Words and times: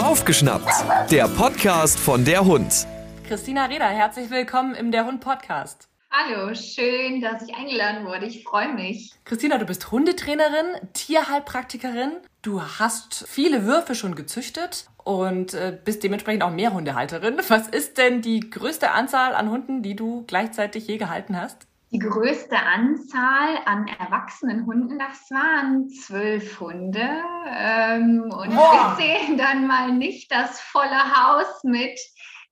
Aufgeschnappt, 0.00 0.70
der 1.10 1.26
Podcast 1.26 1.98
von 1.98 2.24
der 2.24 2.44
Hund. 2.44 2.86
Christina 3.26 3.64
Reda, 3.64 3.88
herzlich 3.88 4.30
willkommen 4.30 4.76
im 4.76 4.92
Der 4.92 5.06
Hund 5.06 5.20
Podcast. 5.20 5.88
Hallo, 6.08 6.54
schön, 6.54 7.20
dass 7.20 7.42
ich 7.42 7.52
eingeladen 7.52 8.06
wurde. 8.06 8.26
Ich 8.26 8.44
freue 8.44 8.72
mich. 8.72 9.12
Christina, 9.24 9.58
du 9.58 9.66
bist 9.66 9.90
Hundetrainerin, 9.90 10.66
Tierheilpraktikerin. 10.92 12.12
Du 12.42 12.62
hast 12.62 13.24
viele 13.26 13.64
Würfe 13.64 13.96
schon 13.96 14.14
gezüchtet 14.14 14.88
und 15.02 15.52
äh, 15.54 15.76
bist 15.84 16.04
dementsprechend 16.04 16.44
auch 16.44 16.52
Mehrhundehalterin. 16.52 17.38
Was 17.48 17.66
ist 17.66 17.98
denn 17.98 18.22
die 18.22 18.38
größte 18.38 18.92
Anzahl 18.92 19.34
an 19.34 19.50
Hunden, 19.50 19.82
die 19.82 19.96
du 19.96 20.22
gleichzeitig 20.28 20.86
je 20.86 20.96
gehalten 20.96 21.36
hast? 21.36 21.66
Die 21.92 21.98
größte 21.98 22.56
Anzahl 22.56 23.58
an 23.64 23.88
erwachsenen 23.88 24.64
Hunden, 24.64 24.96
das 25.00 25.28
waren 25.30 25.88
zwölf 25.88 26.60
Hunde. 26.60 27.08
Ähm, 27.48 28.32
und 28.32 28.54
Boah. 28.54 28.96
wir 28.96 29.04
sehen 29.04 29.36
dann 29.36 29.66
mal 29.66 29.90
nicht 29.90 30.30
das 30.30 30.60
volle 30.60 30.88
Haus 30.88 31.64
mit 31.64 31.98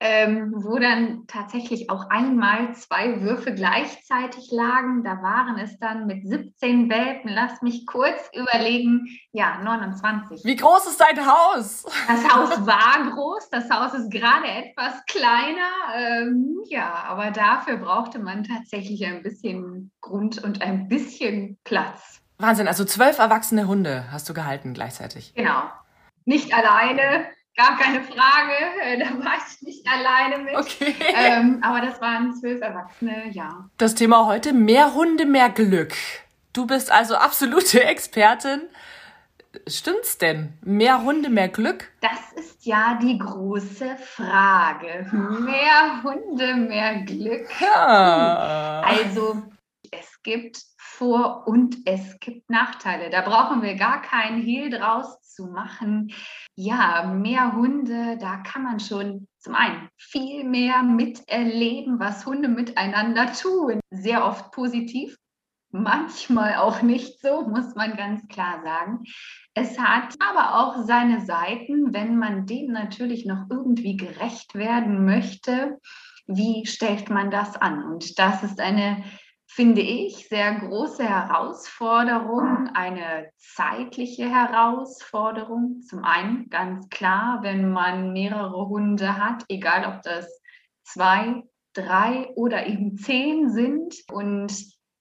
ähm, 0.01 0.53
wo 0.57 0.79
dann 0.79 1.27
tatsächlich 1.27 1.91
auch 1.91 2.09
einmal 2.09 2.73
zwei 2.75 3.21
Würfe 3.21 3.53
gleichzeitig 3.53 4.51
lagen. 4.53 5.03
Da 5.03 5.23
waren 5.23 5.59
es 5.59 5.79
dann 5.79 6.07
mit 6.07 6.27
17 6.27 6.89
Welpen, 6.89 7.31
lass 7.33 7.63
mich 7.63 7.85
kurz 7.87 8.31
überlegen, 8.33 9.09
ja, 9.33 9.59
29. 9.63 10.45
Wie 10.45 10.57
groß 10.57 10.87
ist 10.87 11.01
dein 11.01 11.27
Haus? 11.27 11.85
Das 12.07 12.33
Haus 12.33 12.67
war 12.67 13.11
groß, 13.11 13.51
das 13.51 13.69
Haus 13.71 13.95
ist 13.95 14.11
gerade 14.11 14.47
etwas 14.47 15.05
kleiner. 15.07 15.69
Ähm, 15.97 16.63
ja, 16.67 16.93
aber 17.09 17.31
dafür 17.33 17.79
brauchte 17.79 18.21
man 18.21 18.45
tatsächlich 18.45 19.05
ein 19.05 19.23
bisschen 19.23 19.91
Grund 20.01 20.43
und 20.43 20.63
ein 20.63 20.89
bisschen 20.89 21.59
Platz. 21.65 22.21
Wahnsinn, 22.39 22.69
also 22.69 22.85
zwölf 22.85 23.19
erwachsene 23.19 23.67
Hunde 23.67 24.05
hast 24.13 24.29
du 24.29 24.35
gehalten 24.35 24.75
gleichzeitig. 24.75 25.35
Genau. 25.35 25.65
Nicht 26.25 26.55
alleine, 26.55 27.27
gar 27.59 27.77
keine 27.77 28.03
Frage. 28.03 28.55
Äh, 28.83 28.99
da 28.99 29.07
war 29.25 29.35
ich 29.37 29.63
nicht 29.63 29.87
alleine 29.87 30.39
mit. 30.43 30.57
Okay. 30.57 30.95
Ähm, 31.15 31.59
aber 31.63 31.85
das 31.85 32.01
waren 32.01 32.35
zwölf 32.35 32.61
Erwachsene, 32.63 33.29
ja. 33.31 33.69
Das 33.77 33.95
Thema 33.95 34.27
heute: 34.27 34.53
mehr 34.53 34.95
Hunde, 34.95 35.27
mehr 35.27 35.51
Glück. 35.51 35.95
Du 36.53 36.67
bist 36.67 36.91
also 36.91 37.17
absolute 37.17 37.85
Expertin. 37.85 38.63
Stimmt's 39.67 40.19
denn? 40.19 40.53
Mehr 40.63 41.03
Hunde, 41.03 41.31
mehr 41.31 41.49
Glück? 41.49 41.91
Das 42.01 42.33
ist 42.37 42.65
ja 42.65 42.99
die 43.03 43.19
große 43.19 43.97
Frage. 43.97 45.09
Mehr 45.11 46.03
Hunde, 46.03 46.55
mehr 46.55 47.03
Glück. 47.03 47.49
Ja. 47.61 48.83
Also, 48.85 49.43
es 49.91 50.23
gibt 50.23 50.59
vor 50.77 51.47
und 51.47 51.77
es 51.87 52.19
gibt 52.21 52.51
Nachteile. 52.51 53.09
Da 53.11 53.23
brauchen 53.23 53.63
wir 53.63 53.75
gar 53.75 54.03
keinen 54.03 54.43
Hehl 54.43 54.71
draus 54.71 55.19
zu 55.23 55.47
machen. 55.47 56.13
Ja, 56.61 57.05
mehr 57.05 57.53
Hunde, 57.53 58.19
da 58.19 58.39
kann 58.39 58.65
man 58.65 58.81
schon 58.81 59.29
zum 59.39 59.55
einen 59.55 59.89
viel 59.97 60.43
mehr 60.43 60.83
miterleben, 60.83 62.01
was 62.01 62.27
Hunde 62.27 62.49
miteinander 62.49 63.33
tun. 63.33 63.79
Sehr 63.93 64.25
oft 64.25 64.51
positiv, 64.51 65.17
manchmal 65.71 66.57
auch 66.57 66.83
nicht 66.83 67.21
so, 67.21 67.43
muss 67.43 67.77
man 67.77 67.97
ganz 67.97 68.27
klar 68.27 68.61
sagen. 68.65 69.05
Es 69.55 69.79
hat 69.79 70.17
aber 70.19 70.59
auch 70.59 70.85
seine 70.85 71.25
Seiten, 71.25 71.95
wenn 71.95 72.19
man 72.19 72.45
dem 72.47 72.73
natürlich 72.73 73.25
noch 73.25 73.45
irgendwie 73.49 73.97
gerecht 73.97 74.57
werden 74.57 75.05
möchte. 75.05 75.79
Wie 76.27 76.67
stellt 76.67 77.09
man 77.09 77.31
das 77.31 77.55
an? 77.55 77.85
Und 77.85 78.19
das 78.19 78.43
ist 78.43 78.61
eine 78.61 79.05
finde 79.59 79.81
ich, 79.81 80.29
sehr 80.29 80.55
große 80.55 81.03
Herausforderung, 81.03 82.71
eine 82.75 83.33
zeitliche 83.39 84.31
Herausforderung. 84.31 85.83
Zum 85.83 86.05
einen 86.05 86.49
ganz 86.49 86.89
klar, 86.91 87.41
wenn 87.43 87.73
man 87.73 88.13
mehrere 88.13 88.69
Hunde 88.69 89.17
hat, 89.17 89.45
egal 89.49 89.85
ob 89.93 90.03
das 90.03 90.29
zwei, 90.85 91.43
drei 91.73 92.29
oder 92.37 92.69
eben 92.69 92.99
zehn 92.99 93.51
sind. 93.51 93.97
Und 94.13 94.55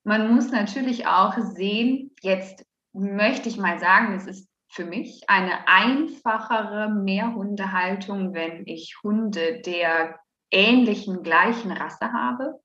man 0.03 0.33
muss 0.33 0.49
natürlich 0.49 1.05
auch 1.05 1.37
sehen, 1.37 2.15
jetzt 2.23 2.65
möchte 2.93 3.49
ich 3.49 3.59
mal 3.59 3.77
sagen, 3.77 4.15
es 4.15 4.25
ist 4.25 4.49
für 4.69 4.85
mich 4.85 5.21
eine 5.27 5.67
einfachere 5.67 6.89
Mehrhundehaltung, 6.89 8.33
wenn 8.33 8.65
ich 8.65 8.95
Hunde 9.03 9.61
der 9.61 10.19
ähnlichen 10.49 11.21
gleichen 11.21 11.71
Rasse 11.71 12.11
habe 12.11 12.59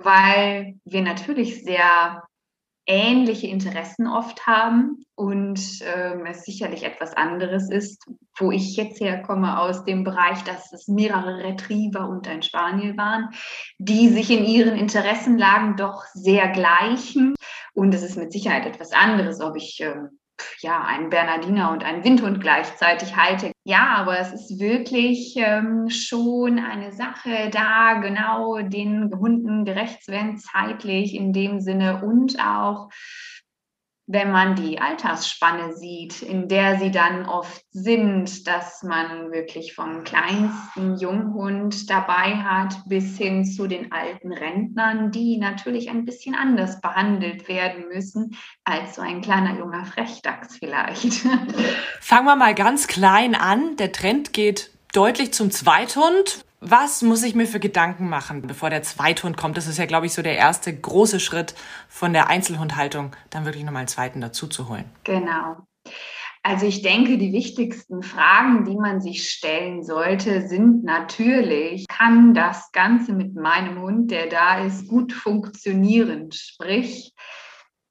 weil 0.00 0.74
wir 0.84 1.02
natürlich 1.02 1.64
sehr 1.64 2.22
ähnliche 2.86 3.46
Interessen 3.46 4.06
oft 4.06 4.46
haben 4.46 5.04
und 5.14 5.60
ähm, 5.82 6.26
es 6.26 6.42
sicherlich 6.42 6.82
etwas 6.84 7.16
anderes 7.16 7.70
ist, 7.70 8.06
wo 8.36 8.50
ich 8.50 8.76
jetzt 8.76 9.00
herkomme 9.00 9.58
aus 9.58 9.84
dem 9.84 10.04
Bereich, 10.04 10.42
dass 10.44 10.72
es 10.72 10.88
mehrere 10.88 11.44
Retriever 11.44 12.08
und 12.08 12.28
ein 12.28 12.42
Spaniel 12.42 12.96
waren, 12.96 13.30
die 13.78 14.08
sich 14.08 14.30
in 14.30 14.44
ihren 14.44 14.76
Interessenlagen 14.76 15.76
doch 15.76 16.04
sehr 16.12 16.48
gleichen. 16.48 17.34
Und 17.72 17.94
es 17.94 18.02
ist 18.02 18.16
mit 18.16 18.32
Sicherheit 18.32 18.66
etwas 18.66 18.92
anderes, 18.92 19.40
ob 19.40 19.56
ich 19.56 19.80
ähm, 19.80 20.18
ja, 20.60 20.82
einen 20.82 21.10
Bernardiner 21.10 21.70
und 21.70 21.84
einen 21.84 22.04
Windhund 22.04 22.40
gleichzeitig 22.40 23.16
halte. 23.16 23.52
Ja, 23.64 23.94
aber 23.96 24.18
es 24.18 24.32
ist 24.32 24.58
wirklich 24.58 25.34
ähm, 25.36 25.88
schon 25.90 26.58
eine 26.58 26.92
Sache, 26.92 27.50
da 27.50 27.94
genau 27.94 28.58
den 28.60 29.10
Hunden 29.18 29.64
gerecht 29.64 30.02
zu 30.02 30.12
werden, 30.12 30.38
zeitlich 30.38 31.14
in 31.14 31.32
dem 31.32 31.60
Sinne 31.60 32.02
und 32.04 32.38
auch 32.40 32.88
wenn 34.06 34.30
man 34.30 34.54
die 34.54 34.80
Altersspanne 34.80 35.74
sieht, 35.76 36.20
in 36.20 36.48
der 36.48 36.78
sie 36.78 36.90
dann 36.90 37.26
oft 37.26 37.64
sind, 37.70 38.46
dass 38.46 38.82
man 38.82 39.32
wirklich 39.32 39.74
vom 39.74 40.04
kleinsten 40.04 40.96
Junghund 40.96 41.88
dabei 41.88 42.36
hat 42.36 42.76
bis 42.86 43.16
hin 43.16 43.46
zu 43.46 43.66
den 43.66 43.92
alten 43.92 44.32
Rentnern, 44.32 45.10
die 45.10 45.38
natürlich 45.38 45.88
ein 45.88 46.04
bisschen 46.04 46.34
anders 46.34 46.82
behandelt 46.82 47.48
werden 47.48 47.88
müssen 47.88 48.36
als 48.64 48.96
so 48.96 49.02
ein 49.02 49.22
kleiner 49.22 49.58
junger 49.58 49.86
Frechdachs 49.86 50.58
vielleicht. 50.58 51.26
Fangen 52.00 52.26
wir 52.26 52.36
mal 52.36 52.54
ganz 52.54 52.86
klein 52.86 53.34
an. 53.34 53.76
Der 53.76 53.92
Trend 53.92 54.34
geht 54.34 54.70
deutlich 54.92 55.32
zum 55.32 55.50
Zweithund. 55.50 56.44
Was 56.66 57.02
muss 57.02 57.22
ich 57.22 57.34
mir 57.34 57.46
für 57.46 57.60
Gedanken 57.60 58.08
machen, 58.08 58.40
bevor 58.40 58.70
der 58.70 58.82
Zweithund 58.82 59.36
kommt? 59.36 59.58
Das 59.58 59.66
ist 59.66 59.76
ja, 59.76 59.84
glaube 59.84 60.06
ich, 60.06 60.14
so 60.14 60.22
der 60.22 60.36
erste 60.36 60.74
große 60.74 61.20
Schritt 61.20 61.54
von 61.88 62.14
der 62.14 62.28
Einzelhundhaltung, 62.28 63.14
dann 63.28 63.44
wirklich 63.44 63.64
nochmal 63.64 63.80
einen 63.80 63.88
zweiten 63.88 64.22
dazu 64.22 64.46
zu 64.46 64.70
holen. 64.70 64.86
Genau. 65.04 65.58
Also 66.42 66.64
ich 66.64 66.80
denke, 66.80 67.18
die 67.18 67.34
wichtigsten 67.34 68.02
Fragen, 68.02 68.64
die 68.64 68.76
man 68.76 69.02
sich 69.02 69.28
stellen 69.28 69.84
sollte, 69.84 70.48
sind 70.48 70.84
natürlich, 70.84 71.86
kann 71.86 72.32
das 72.32 72.72
Ganze 72.72 73.12
mit 73.12 73.34
meinem 73.34 73.82
Hund, 73.82 74.10
der 74.10 74.28
da 74.28 74.64
ist, 74.64 74.88
gut 74.88 75.12
funktionieren? 75.12 76.32
Sprich, 76.32 77.12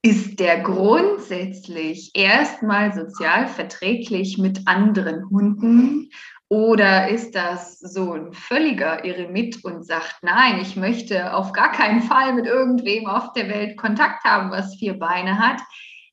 ist 0.02 0.40
der 0.40 0.60
grundsätzlich 0.62 2.12
erstmal 2.14 2.94
sozial 2.94 3.48
verträglich 3.48 4.38
mit 4.38 4.68
anderen 4.68 5.30
Hunden 5.30 6.10
oder 6.54 7.10
ist 7.10 7.34
das 7.34 7.80
so 7.80 8.14
ein 8.14 8.32
völliger 8.32 9.04
Eremit 9.04 9.66
und 9.66 9.88
sagt, 9.88 10.18
nein, 10.22 10.60
ich 10.62 10.76
möchte 10.76 11.34
auf 11.34 11.52
gar 11.52 11.72
keinen 11.72 12.04
Fall 12.04 12.32
mit 12.36 12.46
irgendwem 12.46 13.08
auf 13.08 13.34
der 13.34 13.50
Welt 13.50 13.76
Kontakt 13.76 14.24
haben, 14.24 14.52
was 14.52 14.76
vier 14.76 15.00
Beine 15.00 15.40
hat? 15.40 15.60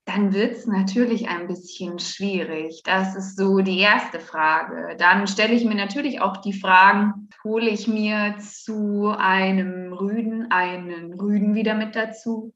Dann 0.06 0.32
wird 0.32 0.52
es 0.54 0.66
natürlich 0.66 1.28
ein 1.28 1.46
bisschen 1.46 1.98
schwierig. 1.98 2.80
Das 2.86 3.14
ist 3.16 3.36
so 3.36 3.58
die 3.58 3.80
erste 3.80 4.18
Frage. 4.18 4.96
Dann 4.96 5.26
stelle 5.26 5.52
ich 5.52 5.66
mir 5.66 5.74
natürlich 5.74 6.22
auch 6.22 6.38
die 6.38 6.54
Fragen, 6.54 7.28
hole 7.44 7.68
ich 7.68 7.86
mir 7.86 8.36
zu 8.38 9.10
einem 9.10 9.92
Rüden 9.92 10.50
einen 10.50 11.20
Rüden 11.20 11.54
wieder 11.54 11.74
mit 11.74 11.94
dazu? 11.94 12.54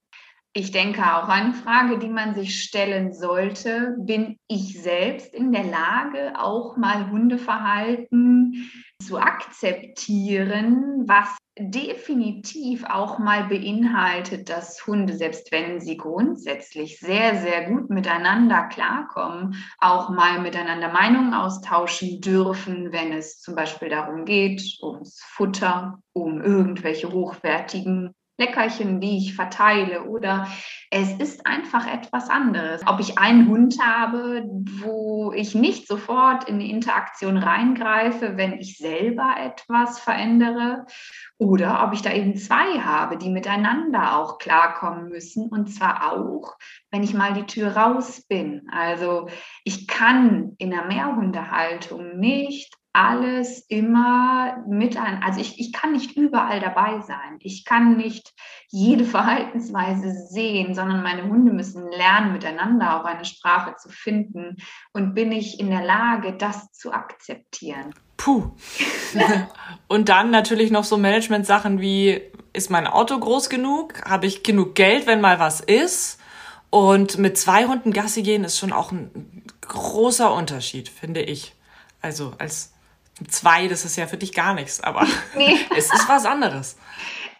Ich 0.56 0.70
denke 0.70 1.02
auch 1.02 1.28
eine 1.28 1.52
Frage, 1.52 1.98
die 1.98 2.08
man 2.08 2.36
sich 2.36 2.62
stellen 2.62 3.12
sollte, 3.12 3.96
bin 3.98 4.38
ich 4.46 4.80
selbst 4.80 5.34
in 5.34 5.50
der 5.50 5.64
Lage, 5.64 6.34
auch 6.38 6.76
mal 6.76 7.10
Hundeverhalten 7.10 8.70
zu 9.02 9.18
akzeptieren, 9.18 11.08
was 11.08 11.36
definitiv 11.58 12.84
auch 12.84 13.18
mal 13.18 13.48
beinhaltet, 13.48 14.48
dass 14.48 14.86
Hunde, 14.86 15.16
selbst 15.16 15.50
wenn 15.50 15.80
sie 15.80 15.96
grundsätzlich 15.96 17.00
sehr, 17.00 17.34
sehr 17.34 17.68
gut 17.68 17.90
miteinander 17.90 18.68
klarkommen, 18.68 19.56
auch 19.78 20.10
mal 20.10 20.40
miteinander 20.40 20.92
Meinungen 20.92 21.34
austauschen 21.34 22.20
dürfen, 22.20 22.92
wenn 22.92 23.12
es 23.12 23.40
zum 23.40 23.56
Beispiel 23.56 23.88
darum 23.88 24.24
geht, 24.24 24.62
ums 24.80 25.20
Futter, 25.20 25.98
um 26.12 26.40
irgendwelche 26.40 27.10
hochwertigen 27.10 28.14
Leckerchen, 28.36 29.00
die 29.00 29.18
ich 29.18 29.34
verteile 29.34 30.04
oder 30.04 30.48
es 30.90 31.12
ist 31.12 31.46
einfach 31.46 31.86
etwas 31.86 32.28
anderes. 32.28 32.82
Ob 32.86 32.98
ich 32.98 33.18
einen 33.18 33.48
Hund 33.48 33.76
habe, 33.80 34.44
wo 34.80 35.32
ich 35.32 35.54
nicht 35.54 35.86
sofort 35.86 36.48
in 36.48 36.58
die 36.58 36.70
Interaktion 36.70 37.36
reingreife, 37.36 38.36
wenn 38.36 38.54
ich 38.54 38.78
selber 38.78 39.34
etwas 39.38 40.00
verändere 40.00 40.86
oder 41.38 41.84
ob 41.84 41.92
ich 41.92 42.02
da 42.02 42.12
eben 42.12 42.36
zwei 42.36 42.80
habe, 42.80 43.18
die 43.18 43.30
miteinander 43.30 44.18
auch 44.18 44.38
klarkommen 44.38 45.08
müssen 45.08 45.48
und 45.48 45.72
zwar 45.72 46.12
auch, 46.12 46.56
wenn 46.90 47.04
ich 47.04 47.14
mal 47.14 47.34
die 47.34 47.46
Tür 47.46 47.76
raus 47.76 48.24
bin. 48.26 48.68
Also 48.72 49.28
ich 49.62 49.86
kann 49.86 50.54
in 50.58 50.70
der 50.70 50.86
Mehrhundehaltung 50.86 52.18
nicht 52.18 52.74
alles 52.94 53.58
immer 53.68 54.64
mit 54.68 54.96
ein. 54.96 55.20
Also 55.22 55.40
ich, 55.40 55.58
ich 55.58 55.72
kann 55.72 55.92
nicht 55.92 56.16
überall 56.16 56.60
dabei 56.60 57.00
sein. 57.00 57.38
Ich 57.40 57.64
kann 57.64 57.96
nicht 57.96 58.32
jede 58.68 59.04
Verhaltensweise 59.04 60.12
sehen, 60.30 60.74
sondern 60.74 61.02
meine 61.02 61.24
Hunde 61.24 61.52
müssen 61.52 61.90
lernen, 61.90 62.32
miteinander 62.32 62.98
auch 62.98 63.04
eine 63.04 63.24
Sprache 63.24 63.74
zu 63.76 63.88
finden. 63.88 64.56
Und 64.92 65.14
bin 65.14 65.32
ich 65.32 65.58
in 65.58 65.70
der 65.70 65.84
Lage, 65.84 66.36
das 66.36 66.70
zu 66.72 66.92
akzeptieren? 66.92 67.92
Puh. 68.16 68.52
Und 69.88 70.08
dann 70.08 70.30
natürlich 70.30 70.70
noch 70.70 70.84
so 70.84 70.96
Management-Sachen 70.96 71.80
wie, 71.80 72.22
ist 72.52 72.70
mein 72.70 72.86
Auto 72.86 73.18
groß 73.18 73.50
genug? 73.50 74.04
Habe 74.08 74.26
ich 74.26 74.44
genug 74.44 74.76
Geld, 74.76 75.08
wenn 75.08 75.20
mal 75.20 75.40
was 75.40 75.60
ist? 75.60 76.20
Und 76.70 77.18
mit 77.18 77.36
zwei 77.38 77.66
Hunden 77.66 77.92
Gassi 77.92 78.22
gehen 78.22 78.44
ist 78.44 78.58
schon 78.58 78.72
auch 78.72 78.92
ein 78.92 79.42
großer 79.62 80.32
Unterschied, 80.32 80.88
finde 80.88 81.22
ich. 81.22 81.54
Also 82.00 82.34
als 82.38 82.73
Zwei, 83.28 83.68
das 83.68 83.84
ist 83.84 83.96
ja 83.96 84.06
für 84.06 84.16
dich 84.16 84.32
gar 84.32 84.54
nichts, 84.54 84.80
aber 84.80 85.06
nee. 85.36 85.58
es 85.76 85.92
ist 85.92 86.08
was 86.08 86.24
anderes. 86.26 86.76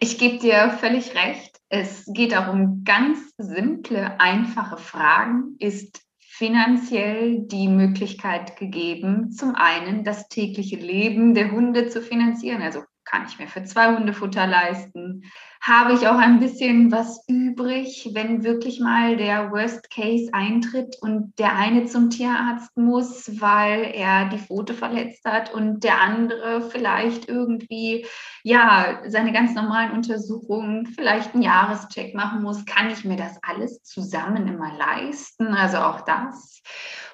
Ich 0.00 0.18
gebe 0.18 0.38
dir 0.38 0.76
völlig 0.80 1.14
recht. 1.14 1.58
Es 1.68 2.04
geht 2.06 2.32
darum, 2.32 2.84
ganz 2.84 3.18
simple, 3.38 4.20
einfache 4.20 4.76
Fragen. 4.76 5.56
Ist 5.58 6.00
finanziell 6.18 7.46
die 7.46 7.68
Möglichkeit 7.68 8.56
gegeben, 8.56 9.30
zum 9.30 9.54
einen 9.54 10.04
das 10.04 10.28
tägliche 10.28 10.76
Leben 10.76 11.34
der 11.34 11.52
Hunde 11.52 11.88
zu 11.88 12.02
finanzieren, 12.02 12.60
also 12.60 12.82
kann 13.04 13.26
ich 13.28 13.38
mir 13.38 13.48
für 13.48 13.64
zwei 13.64 13.94
Hunde 13.94 14.12
Futter 14.12 14.46
leisten? 14.46 15.22
Habe 15.60 15.94
ich 15.94 16.06
auch 16.06 16.18
ein 16.18 16.40
bisschen 16.40 16.92
was 16.92 17.24
übrig, 17.26 18.10
wenn 18.12 18.44
wirklich 18.44 18.80
mal 18.80 19.16
der 19.16 19.50
Worst 19.50 19.90
Case 19.90 20.28
eintritt 20.32 20.96
und 21.00 21.32
der 21.38 21.56
eine 21.56 21.86
zum 21.86 22.10
Tierarzt 22.10 22.76
muss, 22.76 23.40
weil 23.40 23.90
er 23.94 24.28
die 24.28 24.38
Pfote 24.38 24.74
verletzt 24.74 25.24
hat 25.24 25.54
und 25.54 25.84
der 25.84 26.00
andere 26.00 26.62
vielleicht 26.70 27.28
irgendwie 27.28 28.06
ja 28.42 29.00
seine 29.06 29.32
ganz 29.32 29.54
normalen 29.54 29.92
Untersuchungen, 29.92 30.86
vielleicht 30.86 31.34
einen 31.34 31.42
Jahrescheck 31.42 32.14
machen 32.14 32.42
muss? 32.42 32.64
Kann 32.66 32.90
ich 32.90 33.04
mir 33.04 33.16
das 33.16 33.38
alles 33.42 33.82
zusammen 33.82 34.46
immer 34.48 34.76
leisten? 34.76 35.54
Also 35.54 35.78
auch 35.78 36.02
das. 36.02 36.62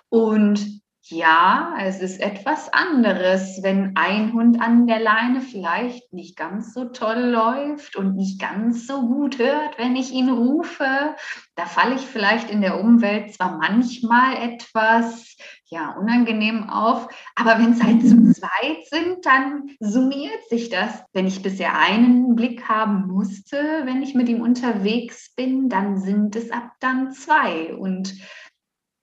Und 0.08 0.81
ja, 1.10 1.74
es 1.80 2.00
ist 2.00 2.20
etwas 2.20 2.72
anderes, 2.72 3.60
wenn 3.62 3.96
ein 3.96 4.32
Hund 4.32 4.60
an 4.60 4.86
der 4.86 5.00
Leine 5.00 5.40
vielleicht 5.40 6.12
nicht 6.12 6.36
ganz 6.36 6.72
so 6.72 6.86
toll 6.86 7.18
läuft 7.18 7.96
und 7.96 8.16
nicht 8.16 8.40
ganz 8.40 8.86
so 8.86 9.02
gut 9.06 9.38
hört, 9.38 9.78
wenn 9.78 9.96
ich 9.96 10.12
ihn 10.12 10.30
rufe. 10.30 11.16
Da 11.56 11.66
falle 11.66 11.96
ich 11.96 12.02
vielleicht 12.02 12.50
in 12.50 12.60
der 12.60 12.80
Umwelt 12.80 13.34
zwar 13.34 13.58
manchmal 13.58 14.36
etwas 14.36 15.36
ja, 15.66 15.90
unangenehm 15.90 16.68
auf, 16.68 17.08
aber 17.36 17.58
wenn 17.58 17.72
es 17.72 17.82
halt 17.82 18.02
zu 18.02 18.32
zweit 18.32 18.86
sind, 18.88 19.24
dann 19.24 19.70
summiert 19.78 20.48
sich 20.48 20.68
das. 20.68 21.02
Wenn 21.12 21.26
ich 21.26 21.42
bisher 21.42 21.78
einen 21.78 22.34
Blick 22.34 22.68
haben 22.68 23.06
musste, 23.06 23.82
wenn 23.84 24.02
ich 24.02 24.14
mit 24.14 24.28
ihm 24.28 24.40
unterwegs 24.40 25.32
bin, 25.34 25.68
dann 25.68 25.98
sind 25.98 26.34
es 26.34 26.50
ab 26.50 26.72
dann 26.80 27.12
zwei. 27.12 27.74
Und 27.74 28.14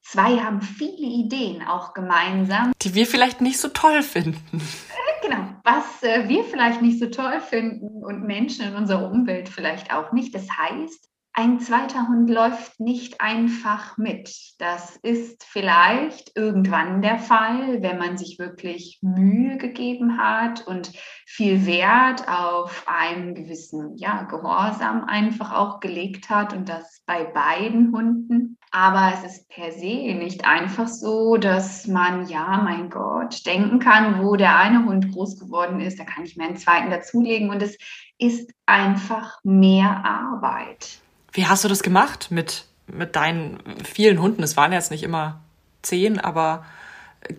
Zwei 0.09 0.38
haben 0.38 0.62
viele 0.62 1.06
Ideen 1.06 1.62
auch 1.68 1.94
gemeinsam. 1.94 2.71
Die 2.81 2.95
wir 2.95 3.06
vielleicht 3.06 3.42
nicht 3.42 3.59
so 3.59 3.68
toll 3.68 4.01
finden. 4.01 4.39
Äh, 4.54 5.27
genau, 5.27 5.50
was 5.65 6.01
äh, 6.01 6.30
wir 6.30 6.45
vielleicht 6.45 6.81
nicht 6.81 7.00
so 7.00 7.07
toll 7.07 7.42
finden 7.42 8.06
und 8.06 8.25
Menschen 8.25 8.68
in 8.68 8.75
unserer 8.75 9.12
Umwelt 9.12 9.50
vielleicht 9.50 9.94
auch 9.94 10.13
nicht. 10.13 10.33
Das 10.33 10.48
heißt, 10.50 11.09
ein 11.33 11.59
zweiter 11.59 12.07
Hund 12.07 12.30
läuft 12.30 12.80
nicht 12.80 13.19
einfach 13.19 13.98
mit. 13.98 14.33
Das 14.59 14.95
ist 14.95 15.44
vielleicht 15.44 16.31
irgendwann 16.36 17.01
der 17.01 17.19
Fall, 17.19 17.83
wenn 17.83 17.98
man 17.98 18.18
sich 18.18 18.39
wirklich 18.39 19.00
Mühe 19.01 19.57
gegeben 19.57 20.18
hat 20.18 20.65
und 20.65 20.94
viel 21.25 21.65
Wert 21.65 22.30
auf 22.30 22.86
einen 22.88 23.36
gewissen 23.36 23.98
ja, 23.98 24.24
Gehorsam 24.24 25.04
einfach 25.04 25.54
auch 25.54 25.81
gelegt 25.81 26.30
hat 26.30 26.54
und 26.54 26.69
das 26.69 27.04
bei 27.06 27.25
beiden 27.25 27.92
Hunden. 27.92 28.56
Aber 28.72 29.14
es 29.14 29.31
ist 29.31 29.50
per 29.50 29.72
se 29.72 30.14
nicht 30.14 30.46
einfach 30.46 30.88
so, 30.88 31.38
dass 31.38 31.88
man, 31.88 32.28
ja, 32.28 32.62
mein 32.64 32.90
Gott, 32.90 33.46
denken 33.46 33.80
kann, 33.80 34.24
wo 34.24 34.36
der 34.36 34.58
eine 34.58 34.86
Hund 34.86 35.14
groß 35.14 35.40
geworden 35.40 35.80
ist, 35.80 36.00
da 36.00 36.04
kann 36.04 36.25
ich 36.25 36.36
mir 36.36 36.46
einen 36.46 36.58
zweiten 36.58 36.90
dazulegen 36.90 37.50
und 37.50 37.62
es 37.62 37.78
ist 38.18 38.52
einfach 38.66 39.40
mehr 39.44 40.04
Arbeit. 40.06 41.00
Wie 41.31 41.46
hast 41.46 41.64
du 41.64 41.68
das 41.68 41.84
gemacht 41.84 42.30
mit, 42.30 42.66
mit 42.88 43.16
deinen 43.16 43.60
vielen 43.84 44.22
Hunden? 44.22 44.44
Es 44.44 44.58
waren 44.58 44.74
jetzt 44.74 44.92
nicht 44.92 45.04
immer 45.04 45.42
zehn, 45.81 46.19
aber 46.19 46.66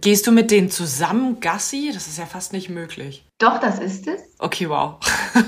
gehst 0.01 0.27
du 0.27 0.33
mit 0.33 0.51
denen 0.51 0.71
zusammen 0.71 1.41
Gassi? 1.41 1.91
Das 1.93 2.07
ist 2.07 2.19
ja 2.19 2.27
fast 2.27 2.53
nicht 2.53 2.69
möglich. 2.69 3.25
Doch, 3.39 3.61
das 3.61 3.79
ist 3.79 4.07
es. 4.07 4.23
Okay, 4.39 4.69
wow. 4.69 4.99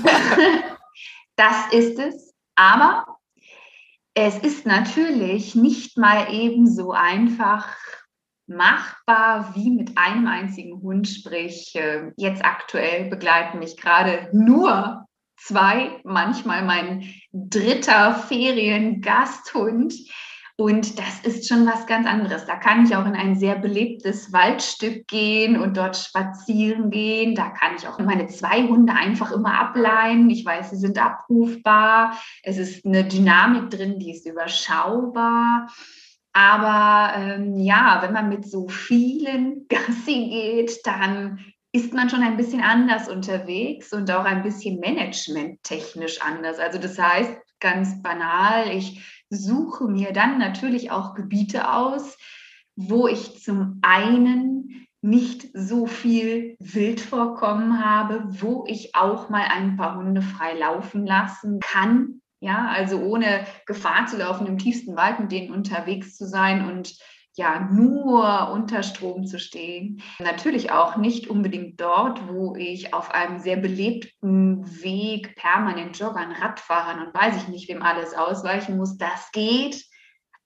das 1.35 1.55
ist 1.71 1.97
es. 1.97 2.33
Aber 2.55 3.05
es 4.13 4.37
ist 4.37 4.65
natürlich 4.65 5.55
nicht 5.55 5.97
mal 5.97 6.27
ebenso 6.33 6.91
einfach 6.91 7.77
machbar 8.47 9.55
wie 9.55 9.69
mit 9.69 9.97
einem 9.97 10.27
einzigen 10.27 10.81
Hund. 10.81 11.07
Sprich, 11.07 11.73
äh, 11.75 12.11
jetzt 12.17 12.43
aktuell 12.43 13.09
begleiten 13.09 13.59
mich 13.59 13.77
gerade 13.77 14.29
nur 14.33 15.05
zwei, 15.37 15.99
manchmal 16.03 16.63
mein 16.63 17.13
dritter 17.31 18.13
Feriengasthund. 18.15 19.93
Und 20.57 20.99
das 20.99 21.21
ist 21.23 21.47
schon 21.47 21.65
was 21.65 21.87
ganz 21.87 22.07
anderes. 22.07 22.45
Da 22.45 22.55
kann 22.55 22.85
ich 22.85 22.95
auch 22.95 23.05
in 23.05 23.15
ein 23.15 23.35
sehr 23.35 23.55
belebtes 23.55 24.31
Waldstück 24.31 25.07
gehen 25.07 25.57
und 25.57 25.77
dort 25.77 25.97
spazieren 25.97 26.91
gehen. 26.91 27.35
Da 27.35 27.49
kann 27.49 27.75
ich 27.77 27.87
auch 27.87 27.97
meine 27.99 28.27
zwei 28.27 28.63
Hunde 28.67 28.93
einfach 28.93 29.31
immer 29.31 29.59
ableihen. 29.59 30.29
Ich 30.29 30.45
weiß, 30.45 30.71
sie 30.71 30.77
sind 30.77 31.01
abrufbar. 31.01 32.17
Es 32.43 32.57
ist 32.57 32.85
eine 32.85 33.03
Dynamik 33.03 33.69
drin, 33.69 33.99
die 33.99 34.11
ist 34.11 34.27
überschaubar. 34.27 35.67
Aber 36.33 37.13
ähm, 37.17 37.57
ja, 37.57 37.99
wenn 38.01 38.13
man 38.13 38.29
mit 38.29 38.49
so 38.49 38.67
vielen 38.67 39.67
Gassi 39.69 40.29
geht, 40.29 40.85
dann 40.85 41.39
ist 41.73 41.93
man 41.93 42.09
schon 42.09 42.21
ein 42.21 42.37
bisschen 42.37 42.61
anders 42.61 43.07
unterwegs 43.07 43.93
und 43.93 44.11
auch 44.11 44.25
ein 44.25 44.43
bisschen 44.43 44.79
managementtechnisch 44.79 46.21
anders. 46.21 46.59
Also 46.59 46.79
das 46.79 46.99
heißt 46.99 47.37
ganz 47.59 48.01
banal, 48.01 48.69
ich 48.69 49.20
suche 49.31 49.85
mir 49.85 50.11
dann 50.11 50.37
natürlich 50.37 50.91
auch 50.91 51.15
Gebiete 51.15 51.73
aus, 51.73 52.17
wo 52.75 53.07
ich 53.07 53.41
zum 53.41 53.79
einen 53.81 54.87
nicht 55.01 55.49
so 55.53 55.87
viel 55.87 56.55
Wildvorkommen 56.59 57.83
habe, 57.83 58.23
wo 58.27 58.65
ich 58.67 58.93
auch 58.93 59.29
mal 59.29 59.47
ein 59.47 59.77
paar 59.77 59.95
Hunde 59.95 60.21
frei 60.21 60.53
laufen 60.53 61.05
lassen 61.05 61.59
kann. 61.59 62.21
Ja, 62.39 62.67
also 62.67 62.99
ohne 62.99 63.45
Gefahr 63.65 64.05
zu 64.07 64.17
laufen, 64.17 64.47
im 64.47 64.57
tiefsten 64.57 64.95
Wald 64.95 65.19
mit 65.19 65.31
denen 65.31 65.53
unterwegs 65.53 66.17
zu 66.17 66.27
sein 66.27 66.67
und 66.67 66.95
ja 67.35 67.67
nur 67.71 68.51
unter 68.51 68.83
Strom 68.83 69.25
zu 69.25 69.39
stehen. 69.39 70.01
Natürlich 70.19 70.71
auch 70.71 70.97
nicht 70.97 71.27
unbedingt 71.29 71.79
dort, 71.79 72.27
wo 72.27 72.55
ich 72.55 72.93
auf 72.93 73.11
einem 73.11 73.39
sehr 73.39 73.57
belebten 73.57 74.83
Weg 74.83 75.35
permanent 75.35 75.97
Joggern, 75.97 76.31
Radfahrern 76.31 77.07
und 77.07 77.13
weiß 77.13 77.37
ich 77.37 77.47
nicht, 77.47 77.69
wem 77.69 77.81
alles 77.81 78.13
ausweichen 78.13 78.77
muss. 78.77 78.97
Das 78.97 79.31
geht. 79.31 79.85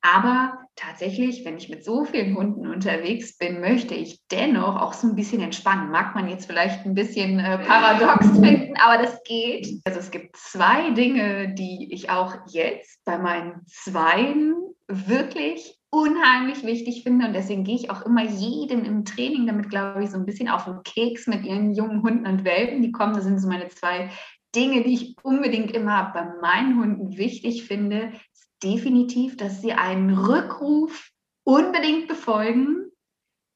Aber 0.01 0.59
tatsächlich, 0.75 1.43
wenn 1.45 1.57
ich 1.57 1.69
mit 1.69 1.83
so 1.83 2.05
vielen 2.05 2.35
Hunden 2.35 2.67
unterwegs 2.67 3.37
bin, 3.39 3.59
möchte 3.59 3.95
ich 3.95 4.21
dennoch 4.29 4.79
auch 4.79 4.93
so 4.93 5.07
ein 5.07 5.15
bisschen 5.15 5.41
entspannen. 5.41 5.89
Mag 5.89 6.13
man 6.13 6.29
jetzt 6.29 6.45
vielleicht 6.45 6.85
ein 6.85 6.93
bisschen 6.93 7.39
äh, 7.39 7.57
paradox 7.57 8.27
finden, 8.39 8.75
aber 8.77 9.01
das 9.01 9.23
geht. 9.23 9.81
Also 9.85 9.99
es 9.99 10.11
gibt 10.11 10.37
zwei 10.37 10.91
Dinge, 10.91 11.55
die 11.55 11.91
ich 11.91 12.11
auch 12.11 12.35
jetzt 12.47 13.03
bei 13.03 13.17
meinen 13.17 13.65
Zweien 13.65 14.53
wirklich 14.87 15.79
unheimlich 15.95 16.65
wichtig 16.65 17.03
finde 17.03 17.25
und 17.25 17.33
deswegen 17.33 17.63
gehe 17.63 17.75
ich 17.75 17.89
auch 17.89 18.05
immer 18.05 18.23
jedem 18.23 18.83
im 18.83 19.05
Training 19.05 19.47
damit, 19.47 19.69
glaube 19.69 20.03
ich, 20.03 20.09
so 20.09 20.17
ein 20.17 20.25
bisschen 20.25 20.49
auf 20.49 20.65
den 20.65 20.83
Keks 20.83 21.25
mit 21.25 21.45
ihren 21.45 21.73
jungen 21.73 22.03
Hunden 22.03 22.27
und 22.27 22.43
Welpen. 22.43 22.81
Die 22.81 22.91
kommen, 22.91 23.13
das 23.13 23.23
sind 23.23 23.39
so 23.39 23.47
meine 23.47 23.69
zwei 23.69 24.09
Dinge, 24.53 24.83
die 24.83 24.93
ich 24.93 25.15
unbedingt 25.23 25.71
immer 25.71 26.11
bei 26.13 26.25
meinen 26.41 26.77
Hunden 26.81 27.17
wichtig 27.17 27.63
finde. 27.63 28.11
Ist 28.33 28.49
definitiv, 28.61 29.37
dass 29.37 29.61
sie 29.61 29.71
einen 29.71 30.17
Rückruf 30.17 31.11
unbedingt 31.45 32.09
befolgen. 32.09 32.91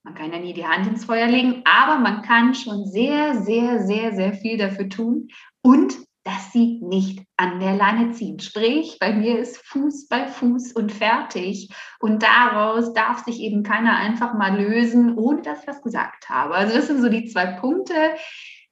Man 0.06 0.16
kann 0.16 0.32
ja 0.32 0.40
nie 0.40 0.54
die 0.54 0.66
Hand 0.66 0.88
ins 0.88 1.04
Feuer 1.04 1.28
legen, 1.28 1.62
aber 1.66 2.00
man 2.00 2.22
kann 2.22 2.56
schon 2.56 2.86
sehr, 2.86 3.42
sehr, 3.42 3.86
sehr, 3.86 4.16
sehr 4.16 4.34
viel 4.34 4.58
dafür 4.58 4.88
tun. 4.88 5.28
Und 5.62 5.98
dass 6.30 6.52
sie 6.52 6.80
nicht 6.82 7.24
an 7.38 7.60
der 7.60 7.76
Leine 7.76 8.12
ziehen. 8.12 8.40
Sprich, 8.40 8.98
bei 9.00 9.14
mir 9.14 9.40
ist 9.40 9.58
Fuß 9.66 10.08
bei 10.08 10.28
Fuß 10.28 10.74
und 10.74 10.92
fertig. 10.92 11.70
Und 12.00 12.22
daraus 12.22 12.94
darf 12.94 13.24
sich 13.24 13.40
eben 13.40 13.64
keiner 13.64 13.96
einfach 13.96 14.36
mal 14.36 14.56
lösen, 14.62 15.18
ohne 15.18 15.42
dass 15.42 15.62
ich 15.62 15.68
was 15.68 15.82
gesagt 15.82 16.30
habe. 16.30 16.54
Also 16.54 16.76
das 16.76 16.88
sind 16.88 17.02
so 17.02 17.10
die 17.10 17.26
zwei 17.26 17.48
Punkte, 17.48 17.94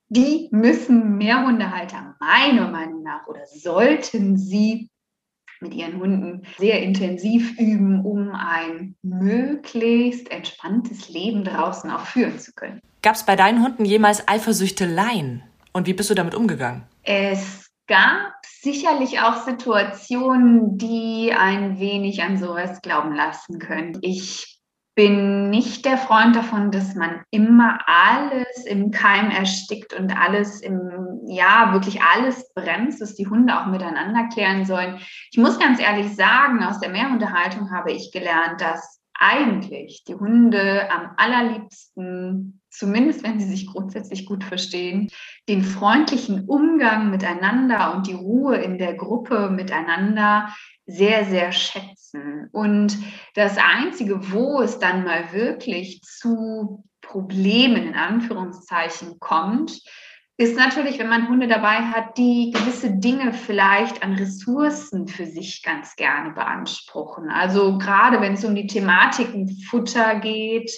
die 0.10 0.50
müssen 0.52 1.18
mehr 1.18 1.46
Hundehalter 1.46 2.16
meiner 2.20 2.70
Meinung 2.70 3.02
nach 3.02 3.26
oder 3.28 3.46
sollten 3.46 4.38
sie 4.38 4.90
mit 5.60 5.74
ihren 5.74 6.00
Hunden 6.00 6.44
sehr 6.60 6.84
intensiv 6.84 7.58
üben, 7.60 8.06
um 8.06 8.30
ein 8.34 8.96
möglichst 9.02 10.30
entspanntes 10.30 11.10
Leben 11.10 11.44
draußen 11.44 11.90
auch 11.90 12.06
führen 12.06 12.38
zu 12.38 12.54
können. 12.54 12.80
Gab 13.02 13.16
es 13.16 13.26
bei 13.26 13.36
deinen 13.36 13.64
Hunden 13.64 13.84
jemals 13.84 14.28
Eifersüchteleien? 14.28 15.42
Und 15.74 15.88
wie 15.88 15.94
bist 15.94 16.10
du 16.10 16.16
damit 16.16 16.36
umgegangen? 16.36 16.84
Es 17.04 17.70
gab 17.88 18.34
sicherlich 18.44 19.20
auch 19.22 19.46
Situationen, 19.46 20.78
die 20.78 21.34
ein 21.38 21.80
wenig 21.80 22.22
an 22.22 22.38
sowas 22.38 22.82
glauben 22.82 23.16
lassen 23.16 23.60
können. 23.60 23.98
Ich 24.02 24.58
bin 24.98 25.52
nicht 25.52 25.86
der 25.86 25.98
Freund 26.00 26.36
davon, 26.36 26.72
dass 26.72 26.96
man 26.96 27.22
immer 27.30 27.80
alles 27.86 28.66
im 28.66 28.90
Keim 28.90 29.30
erstickt 29.30 29.94
und 29.94 30.12
alles 30.12 30.62
im, 30.62 31.22
ja, 31.28 31.72
wirklich 31.72 32.02
alles 32.02 32.52
bremst, 32.56 33.00
dass 33.00 33.14
die 33.14 33.28
Hunde 33.28 33.60
auch 33.60 33.68
miteinander 33.68 34.28
klären 34.34 34.66
sollen. 34.66 35.00
Ich 35.32 35.38
muss 35.38 35.60
ganz 35.60 35.80
ehrlich 35.80 36.16
sagen, 36.16 36.64
aus 36.64 36.80
der 36.80 36.90
Mehrhundehaltung 36.90 37.72
habe 37.72 37.92
ich 37.92 38.12
gelernt, 38.12 38.60
dass 38.60 39.00
eigentlich 39.20 40.04
die 40.08 40.16
Hunde 40.16 40.90
am 40.92 41.12
allerliebsten, 41.18 42.62
zumindest 42.78 43.24
wenn 43.24 43.40
sie 43.40 43.48
sich 43.48 43.68
grundsätzlich 43.68 44.26
gut 44.26 44.44
verstehen, 44.44 45.10
den 45.50 45.64
freundlichen 45.64 46.46
Umgang 46.46 47.10
miteinander 47.10 47.96
und 47.96 48.08
die 48.08 48.14
Ruhe 48.14 48.58
in 48.58 48.78
der 48.78 48.94
Gruppe 48.94 49.50
miteinander 49.50 50.50
sehr, 50.86 51.26
sehr 51.26 51.52
schätzen. 51.52 52.50
Und 52.52 52.98
das 53.36 53.58
Einzige, 53.58 54.32
wo 54.32 54.62
es 54.62 54.80
dann 54.80 55.04
mal 55.04 55.34
wirklich 55.34 56.02
zu 56.02 56.84
Problemen 57.02 57.84
in 57.84 57.96
Anführungszeichen 57.96 59.20
kommt, 59.20 59.82
ist 60.40 60.56
natürlich, 60.56 61.00
wenn 61.00 61.10
man 61.10 61.30
Hunde 61.30 61.48
dabei 61.48 61.78
hat, 61.78 62.18
die 62.18 62.52
gewisse 62.56 62.92
Dinge 62.92 63.34
vielleicht 63.34 64.04
an 64.04 64.14
Ressourcen 64.14 65.08
für 65.08 65.26
sich 65.26 65.64
ganz 65.64 65.96
gerne 65.96 66.32
beanspruchen. 66.32 67.30
Also 67.30 67.80
gerade 67.80 68.22
wenn 68.22 68.34
es 68.34 68.46
um 68.46 68.54
die 68.54 68.68
Thematiken 68.68 69.50
Futter 69.68 70.20
geht, 70.20 70.72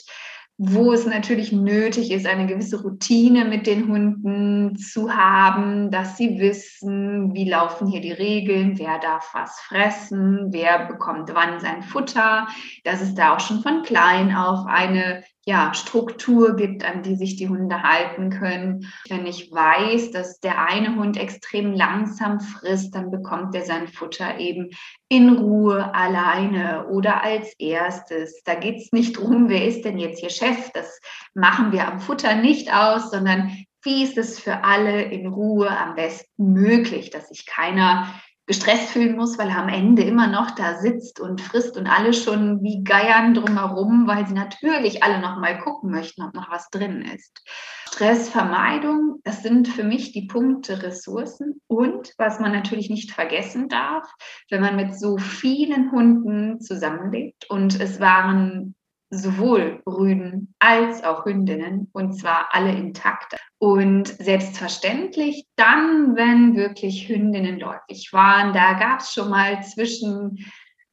wo 0.62 0.92
es 0.92 1.06
natürlich 1.06 1.54
nötig 1.54 2.12
ist, 2.12 2.28
eine 2.28 2.46
gewisse 2.46 2.82
Routine 2.82 3.46
mit 3.46 3.66
den 3.66 3.88
Hunden 3.88 4.78
zu 4.78 5.16
haben, 5.16 5.90
dass 5.90 6.18
sie 6.18 6.38
wissen, 6.38 7.34
wie 7.34 7.50
laufen 7.50 7.88
hier 7.88 8.02
die 8.02 8.12
Regeln, 8.12 8.78
wer 8.78 9.00
darf 9.00 9.34
was 9.34 9.58
fressen, 9.62 10.48
wer 10.52 10.86
bekommt 10.88 11.34
wann 11.34 11.62
sein 11.62 11.82
Futter, 11.82 12.50
dass 12.84 13.00
es 13.00 13.16
da 13.16 13.36
auch 13.36 13.40
schon 13.40 13.62
von 13.62 13.84
klein 13.84 14.36
auf 14.36 14.66
eine 14.68 15.24
ja, 15.46 15.74
Struktur 15.74 16.56
gibt, 16.56 16.84
an 16.84 17.02
die 17.02 17.16
sich 17.16 17.36
die 17.36 17.50
Hunde 17.50 17.82
halten 17.82 18.30
können. 18.30 18.92
Wenn 19.08 19.26
ich 19.26 19.52
weiß, 19.52 20.12
dass 20.12 20.40
der 20.40 20.64
eine 20.64 20.96
Hund 20.96 21.18
extrem 21.18 21.74
langsam 21.74 22.40
frisst, 22.40 22.94
dann 22.94 23.10
bekommt 23.10 23.56
er 23.56 23.64
sein 23.64 23.88
Futter 23.88 24.38
eben 24.38 24.70
in 25.08 25.30
Ruhe 25.30 25.94
alleine 25.96 26.88
oder 26.88 27.24
als 27.24 27.54
erstes. 27.58 28.44
Da 28.44 28.56
geht 28.56 28.78
es 28.78 28.92
nicht 28.92 29.18
drum, 29.18 29.50
wer 29.50 29.66
ist 29.66 29.86
denn 29.86 29.98
jetzt 29.98 30.20
hier 30.20 30.30
Chef. 30.30 30.70
Das 30.74 31.00
machen 31.34 31.72
wir 31.72 31.88
am 31.88 32.00
Futter 32.00 32.36
nicht 32.36 32.74
aus, 32.74 33.10
sondern 33.10 33.66
wie 33.82 34.04
ist 34.04 34.18
es 34.18 34.40
für 34.40 34.64
alle 34.64 35.04
in 35.04 35.28
Ruhe 35.28 35.70
am 35.70 35.96
besten 35.96 36.52
möglich, 36.52 37.12
dass 37.12 37.30
sich 37.30 37.46
keiner 37.46 38.14
gestresst 38.50 38.90
fühlen 38.90 39.16
muss, 39.16 39.38
weil 39.38 39.50
er 39.50 39.60
am 39.60 39.70
Ende 39.70 40.02
immer 40.02 40.26
noch 40.26 40.50
da 40.50 40.80
sitzt 40.80 41.20
und 41.20 41.40
frisst 41.40 41.78
und 41.78 41.86
alle 41.86 42.14
schon 42.14 42.64
wie 42.64 42.84
Geiern 42.84 43.36
drumherum, 43.36 44.08
weil 44.08 44.26
sie 44.26 44.34
natürlich 44.34 45.04
alle 45.04 45.20
noch 45.20 45.38
mal 45.38 45.60
gucken 45.60 45.92
möchten, 45.92 46.24
ob 46.24 46.34
noch 46.34 46.50
was 46.50 46.72
drin 46.72 47.04
ist. 47.04 47.44
Stressvermeidung, 47.92 49.20
das 49.24 49.44
sind 49.44 49.68
für 49.68 49.84
mich 49.84 50.14
die 50.14 50.26
Punkte 50.26 50.82
Ressourcen 50.82 51.62
und 51.68 52.12
was 52.18 52.40
man 52.40 52.52
natürlich 52.52 52.90
nicht 52.90 53.12
vergessen 53.12 53.70
darf, 53.70 54.12
wenn 54.50 54.62
man 54.62 54.76
mit 54.76 55.00
so 55.00 55.20
vielen 55.20 55.92
Hunden 55.92 56.60
zusammenlebt 56.60 57.48
und 57.52 57.80
es 57.80 58.00
waren 58.00 58.74
sowohl 59.10 59.82
Rüden 59.88 60.54
als 60.60 61.04
auch 61.04 61.26
Hündinnen 61.26 61.90
und 61.94 62.14
zwar 62.14 62.50
alle 62.52 62.72
intakt. 62.72 63.36
Und 63.58 64.08
selbstverständlich 64.08 65.46
dann, 65.56 66.16
wenn 66.16 66.56
wirklich 66.56 67.10
Hündinnen 67.10 67.60
deutlich 67.60 68.14
waren, 68.14 68.54
da 68.54 68.74
gab 68.74 69.00
es 69.00 69.14
schon 69.14 69.30
mal 69.30 69.64
zwischen 69.64 70.46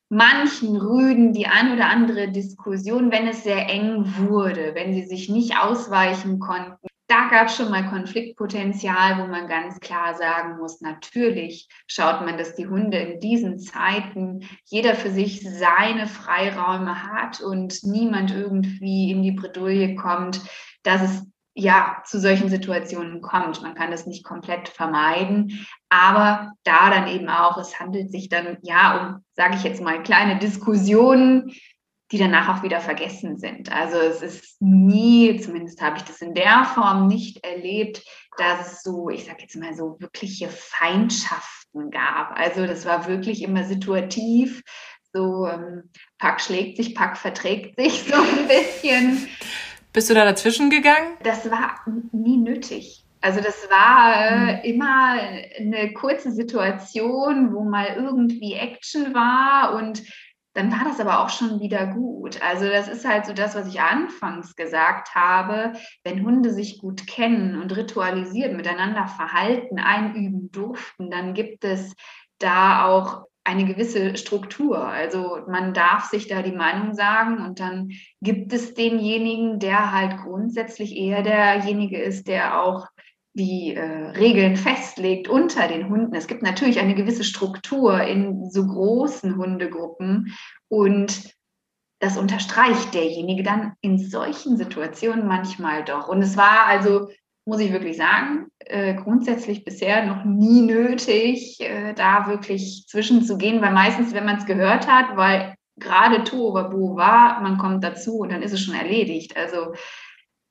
manchen 0.09 0.77
Rüden 0.77 1.33
die 1.33 1.47
ein 1.47 1.73
oder 1.73 1.89
andere 1.89 2.29
Diskussion, 2.31 3.11
wenn 3.11 3.27
es 3.27 3.43
sehr 3.43 3.69
eng 3.69 4.05
wurde, 4.29 4.75
wenn 4.75 4.95
sie 4.95 5.05
sich 5.05 5.29
nicht 5.29 5.59
ausweichen 5.59 6.39
konnten, 6.39 6.87
da 7.09 7.29
gab 7.29 7.47
es 7.47 7.57
schon 7.57 7.71
mal 7.71 7.89
Konfliktpotenzial, 7.89 9.19
wo 9.19 9.27
man 9.27 9.47
ganz 9.47 9.79
klar 9.79 10.15
sagen 10.15 10.59
muss, 10.59 10.81
natürlich 10.81 11.69
schaut 11.87 12.25
man, 12.25 12.37
dass 12.37 12.57
die 12.57 12.67
Hunde 12.67 12.99
in 12.99 13.21
diesen 13.21 13.59
Zeiten 13.61 14.49
jeder 14.65 14.95
für 14.95 15.11
sich 15.11 15.43
seine 15.43 16.09
Freiräume 16.09 17.05
hat 17.05 17.41
und 17.41 17.79
niemand 17.85 18.33
irgendwie 18.33 19.13
in 19.13 19.23
die 19.23 19.33
Bredouille 19.33 19.95
kommt, 19.95 20.41
dass 20.83 21.03
es 21.03 21.27
ja 21.55 22.03
zu 22.05 22.21
solchen 22.21 22.51
Situationen 22.51 23.23
kommt. 23.23 23.63
Man 23.63 23.75
kann 23.75 23.91
das 23.91 24.07
nicht 24.07 24.25
komplett 24.25 24.69
vermeiden, 24.69 25.67
aber 25.89 26.53
da 26.65 26.91
dann 26.91 27.09
eben 27.09 27.29
auch, 27.29 27.57
es 27.57 27.81
handelt 27.81 28.11
sich 28.11 28.29
dann 28.29 28.59
ja 28.63 28.99
um, 28.99 29.25
sage 29.33 29.55
ich 29.55 29.63
jetzt 29.63 29.81
mal, 29.81 30.03
kleine 30.03 30.39
Diskussionen, 30.39 31.53
die 32.13 32.19
danach 32.19 32.49
auch 32.49 32.63
wieder 32.63 32.81
vergessen 32.81 33.37
sind. 33.39 33.73
Also 33.73 33.97
es 33.99 34.23
ist 34.23 34.63
nie, 34.63 35.41
zumindest 35.41 35.83
habe 35.83 35.97
ich 35.97 36.05
das 36.05 36.21
in 36.21 36.35
der 36.35 36.65
Form 36.65 37.09
nicht 37.09 37.45
erlebt, 37.45 38.03
dass 38.39 38.73
es 38.73 38.83
so, 38.83 39.09
ich 39.09 39.25
sage 39.25 39.43
jetzt 39.43 39.57
mal 39.57 39.75
so 39.75 39.97
wirkliche 39.99 40.49
Feindschaften 40.49 41.91
gab. 41.91 42.39
Also 42.39 42.67
das 42.67 42.85
war 42.87 43.09
wirklich 43.09 43.43
immer 43.43 43.65
situativ. 43.65 44.63
So 45.13 45.47
ähm, 45.47 45.91
Pack 46.19 46.41
schlägt 46.41 46.77
sich, 46.77 46.95
Pack 46.95 47.17
verträgt 47.17 47.81
sich 47.81 48.05
so 48.09 48.15
ein 48.15 48.47
bisschen. 48.47 49.29
Bist 49.93 50.11
du 50.11 50.15
da 50.15 50.25
dazwischen 50.25 50.71
gegangen? 50.71 51.17
Das 51.23 51.51
war 51.51 51.81
nie 52.13 52.37
nötig. 52.37 53.03
Also 53.23 53.41
das 53.41 53.69
war 53.71 54.15
äh, 54.15 54.63
hm. 54.63 54.75
immer 54.75 55.19
eine 55.59 55.93
kurze 55.95 56.31
Situation, 56.31 57.53
wo 57.53 57.65
mal 57.65 57.97
irgendwie 57.97 58.53
Action 58.53 59.15
war 59.15 59.75
und 59.75 60.03
dann 60.57 60.73
war 60.73 60.85
das 60.85 61.01
aber 61.01 61.23
auch 61.23 61.29
schon 61.29 61.61
wieder 61.61 61.87
gut. 61.87 62.41
Also 62.43 62.67
das 62.67 62.89
ist 62.89 63.07
halt 63.07 63.27
so 63.27 63.35
das, 63.35 63.55
was 63.55 63.69
ich 63.69 63.81
anfangs 63.81 64.57
gesagt 64.57 65.15
habe. 65.15 65.75
Wenn 66.03 66.25
Hunde 66.25 66.51
sich 66.53 66.79
gut 66.79 67.07
kennen 67.07 67.61
und 67.61 67.77
ritualisiert 67.77 68.55
miteinander 68.55 69.07
Verhalten 69.07 69.79
einüben 69.79 70.51
durften, 70.51 71.11
dann 71.11 71.35
gibt 71.35 71.65
es 71.65 71.95
da 72.39 72.87
auch 72.87 73.25
eine 73.45 73.65
gewisse 73.65 74.17
Struktur. 74.17 74.83
Also 74.83 75.41
man 75.47 75.75
darf 75.75 76.07
sich 76.07 76.27
da 76.27 76.43
die 76.43 76.57
Meinung 76.57 76.95
sagen 76.95 77.45
und 77.45 77.61
dann 77.61 77.91
gibt 78.21 78.53
es 78.53 78.75
denjenigen, 78.75 79.59
der 79.59 79.93
halt 79.93 80.17
grundsätzlich 80.19 80.97
eher 80.97 81.23
derjenige 81.23 82.01
ist, 82.01 82.29
der 82.29 82.61
auch 82.63 82.89
die 83.37 83.75
äh, 83.75 83.83
Regeln 83.83 84.57
festlegt 84.57 85.29
unter 85.29 85.69
den 85.69 85.91
Hunden. 85.91 86.15
Es 86.15 86.27
gibt 86.27 86.43
natürlich 86.43 86.81
eine 86.81 86.95
gewisse 86.95 87.23
Struktur 87.23 88.01
in 88.03 88.51
so 88.51 88.67
großen 88.67 89.37
Hundegruppen 89.37 90.35
und 90.69 91.35
das 92.01 92.17
unterstreicht 92.17 92.95
derjenige 92.95 93.43
dann 93.43 93.75
in 93.83 93.99
solchen 93.99 94.57
Situationen 94.57 95.27
manchmal 95.27 95.85
doch. 95.85 96.09
Und 96.09 96.23
es 96.23 96.37
war 96.37 96.67
also, 96.67 97.09
muss 97.45 97.61
ich 97.61 97.73
wirklich 97.73 97.99
sagen, 97.99 98.47
äh, 98.61 98.95
grundsätzlich 98.95 99.65
bisher 99.65 100.07
noch 100.07 100.25
nie 100.25 100.63
nötig, 100.63 101.61
äh, 101.61 101.93
da 101.93 102.29
wirklich 102.29 102.87
zwischenzugehen, 102.89 103.61
weil 103.61 103.73
meistens, 103.73 104.15
wenn 104.15 104.25
man 104.25 104.37
es 104.39 104.47
gehört 104.47 104.87
hat, 104.89 105.17
weil 105.17 105.55
gerade 105.79 106.21
Bu 106.31 106.97
war, 106.97 107.41
man 107.43 107.59
kommt 107.59 107.85
dazu 107.85 108.19
und 108.19 108.33
dann 108.33 108.43
ist 108.43 108.53
es 108.53 108.63
schon 108.63 108.75
erledigt. 108.75 109.37
Also 109.37 109.75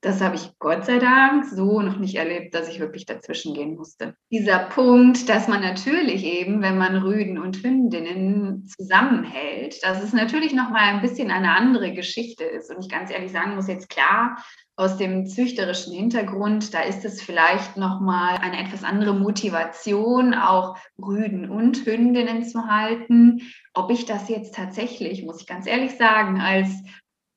das 0.05 0.21
habe 0.21 0.35
ich 0.35 0.51
Gott 0.59 0.85
sei 0.85 0.99
Dank 0.99 1.45
so 1.45 1.81
noch 1.81 1.97
nicht 1.97 2.15
erlebt, 2.15 2.53
dass 2.53 2.69
ich 2.69 2.79
wirklich 2.79 3.07
dazwischen 3.07 3.55
gehen 3.55 3.75
musste. 3.75 4.15
Dieser 4.31 4.59
Punkt, 4.59 5.27
dass 5.27 5.47
man 5.47 5.61
natürlich 5.61 6.23
eben, 6.23 6.61
wenn 6.61 6.77
man 6.77 6.97
Rüden 6.97 7.39
und 7.39 7.63
Hündinnen 7.63 8.67
zusammenhält, 8.67 9.83
dass 9.83 10.03
es 10.03 10.13
natürlich 10.13 10.53
noch 10.53 10.69
mal 10.69 10.93
ein 10.93 11.01
bisschen 11.01 11.31
eine 11.31 11.55
andere 11.55 11.91
Geschichte 11.91 12.43
ist. 12.43 12.69
Und 12.69 12.85
ich 12.85 12.89
ganz 12.89 13.09
ehrlich 13.09 13.31
sagen 13.31 13.55
muss 13.55 13.67
jetzt 13.67 13.89
klar, 13.89 14.37
aus 14.77 14.97
dem 14.97 15.25
züchterischen 15.25 15.93
Hintergrund, 15.93 16.73
da 16.73 16.81
ist 16.81 17.03
es 17.03 17.21
vielleicht 17.21 17.75
noch 17.77 17.99
mal 17.99 18.35
eine 18.35 18.59
etwas 18.59 18.83
andere 18.83 19.15
Motivation, 19.15 20.35
auch 20.35 20.77
Rüden 21.01 21.49
und 21.49 21.85
Hündinnen 21.85 22.43
zu 22.43 22.67
halten. 22.67 23.41
Ob 23.73 23.89
ich 23.89 24.05
das 24.05 24.29
jetzt 24.29 24.53
tatsächlich, 24.53 25.23
muss 25.23 25.41
ich 25.41 25.47
ganz 25.47 25.65
ehrlich 25.65 25.97
sagen, 25.97 26.41
als 26.41 26.69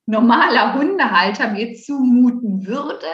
normaler 0.09 0.73
Hundehalter 0.73 1.51
mir 1.51 1.75
zumuten 1.75 2.67
würde, 2.67 3.07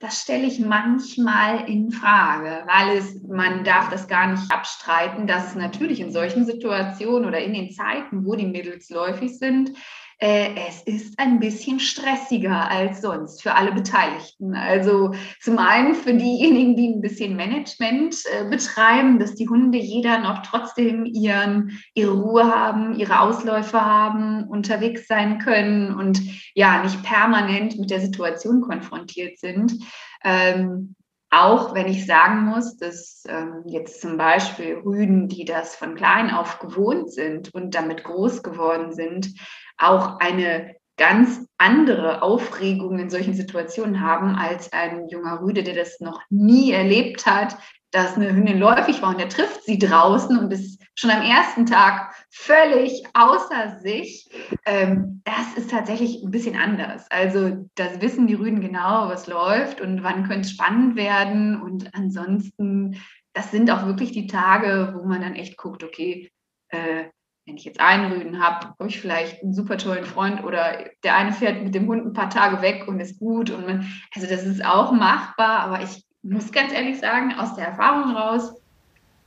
das 0.00 0.20
stelle 0.20 0.46
ich 0.46 0.58
manchmal 0.58 1.68
in 1.68 1.92
Frage, 1.92 2.64
weil 2.66 2.98
es, 2.98 3.22
man 3.22 3.62
darf 3.62 3.88
das 3.88 4.08
gar 4.08 4.26
nicht 4.26 4.50
abstreiten, 4.50 5.28
dass 5.28 5.50
es 5.50 5.54
natürlich 5.54 6.00
in 6.00 6.10
solchen 6.10 6.44
Situationen 6.44 7.28
oder 7.28 7.38
in 7.38 7.54
den 7.54 7.70
Zeiten, 7.70 8.26
wo 8.26 8.34
die 8.34 8.46
Mädels 8.46 8.90
läufig 8.90 9.38
sind, 9.38 9.70
es 10.18 10.82
ist 10.82 11.18
ein 11.18 11.40
bisschen 11.40 11.80
stressiger 11.80 12.70
als 12.70 13.02
sonst 13.02 13.42
für 13.42 13.54
alle 13.54 13.72
Beteiligten. 13.72 14.54
Also 14.54 15.12
zum 15.40 15.58
einen 15.58 15.94
für 15.94 16.14
diejenigen, 16.14 16.76
die 16.76 16.88
ein 16.88 17.00
bisschen 17.00 17.36
Management 17.36 18.16
äh, 18.32 18.48
betreiben, 18.48 19.18
dass 19.18 19.34
die 19.34 19.48
Hunde 19.48 19.78
jeder 19.78 20.18
noch 20.18 20.42
trotzdem 20.42 21.04
ihren, 21.04 21.78
ihre 21.94 22.12
Ruhe 22.12 22.44
haben, 22.44 22.94
ihre 22.94 23.20
Ausläufe 23.20 23.80
haben, 23.80 24.44
unterwegs 24.44 25.06
sein 25.08 25.38
können 25.38 25.94
und 25.94 26.20
ja, 26.54 26.82
nicht 26.82 27.02
permanent 27.02 27.78
mit 27.78 27.90
der 27.90 28.00
Situation 28.00 28.60
konfrontiert 28.60 29.38
sind. 29.38 29.74
Ähm, 30.22 30.94
auch 31.34 31.74
wenn 31.74 31.88
ich 31.88 32.06
sagen 32.06 32.44
muss, 32.44 32.76
dass 32.76 33.24
ähm, 33.28 33.62
jetzt 33.66 34.00
zum 34.00 34.16
Beispiel 34.16 34.76
Rüden, 34.84 35.28
die 35.28 35.44
das 35.44 35.74
von 35.74 35.94
klein 35.94 36.30
auf 36.30 36.58
gewohnt 36.58 37.12
sind 37.12 37.52
und 37.52 37.74
damit 37.74 38.04
groß 38.04 38.42
geworden 38.42 38.92
sind, 38.92 39.34
auch 39.76 40.20
eine 40.20 40.76
ganz 40.96 41.44
andere 41.58 42.22
Aufregung 42.22 42.98
in 43.00 43.10
solchen 43.10 43.34
Situationen 43.34 44.00
haben 44.00 44.36
als 44.36 44.72
ein 44.72 45.08
junger 45.08 45.40
Rüde, 45.40 45.64
der 45.64 45.74
das 45.74 45.98
noch 45.98 46.20
nie 46.30 46.70
erlebt 46.70 47.26
hat, 47.26 47.56
dass 47.90 48.16
eine 48.16 48.32
Hündin 48.32 48.58
läufig 48.58 49.02
war 49.02 49.10
und 49.10 49.20
der 49.20 49.28
trifft 49.28 49.64
sie 49.64 49.78
draußen 49.78 50.38
und 50.38 50.52
ist 50.52 50.73
schon 50.94 51.10
am 51.10 51.22
ersten 51.22 51.66
Tag 51.66 52.14
völlig 52.30 53.04
außer 53.14 53.80
sich. 53.80 54.28
Ähm, 54.64 55.22
das 55.24 55.54
ist 55.56 55.70
tatsächlich 55.70 56.22
ein 56.22 56.30
bisschen 56.30 56.56
anders. 56.56 57.10
Also 57.10 57.68
das 57.74 58.00
wissen 58.00 58.26
die 58.26 58.34
Rüden 58.34 58.60
genau, 58.60 59.08
was 59.08 59.26
läuft 59.26 59.80
und 59.80 60.02
wann 60.02 60.26
könnte 60.26 60.42
es 60.42 60.50
spannend 60.50 60.96
werden. 60.96 61.60
Und 61.60 61.94
ansonsten, 61.94 63.00
das 63.32 63.50
sind 63.50 63.70
auch 63.70 63.86
wirklich 63.86 64.12
die 64.12 64.26
Tage, 64.26 64.94
wo 64.96 65.06
man 65.06 65.20
dann 65.20 65.34
echt 65.34 65.56
guckt, 65.56 65.82
okay, 65.82 66.30
äh, 66.68 67.04
wenn 67.46 67.56
ich 67.56 67.64
jetzt 67.64 67.80
einen 67.80 68.10
Rüden 68.10 68.42
habe, 68.42 68.68
habe 68.68 68.88
ich 68.88 69.00
vielleicht 69.00 69.42
einen 69.42 69.52
super 69.52 69.76
tollen 69.76 70.04
Freund 70.04 70.44
oder 70.44 70.90
der 71.02 71.16
eine 71.16 71.32
fährt 71.32 71.62
mit 71.62 71.74
dem 71.74 71.86
Hund 71.88 72.06
ein 72.06 72.14
paar 72.14 72.30
Tage 72.30 72.62
weg 72.62 72.88
und 72.88 73.00
ist 73.00 73.18
gut. 73.18 73.50
Und 73.50 73.66
man, 73.66 73.86
also 74.14 74.26
das 74.26 74.44
ist 74.44 74.64
auch 74.64 74.92
machbar, 74.92 75.60
aber 75.60 75.82
ich 75.82 76.04
muss 76.22 76.52
ganz 76.52 76.72
ehrlich 76.72 76.98
sagen, 76.98 77.34
aus 77.34 77.54
der 77.54 77.66
Erfahrung 77.66 78.16
raus, 78.16 78.54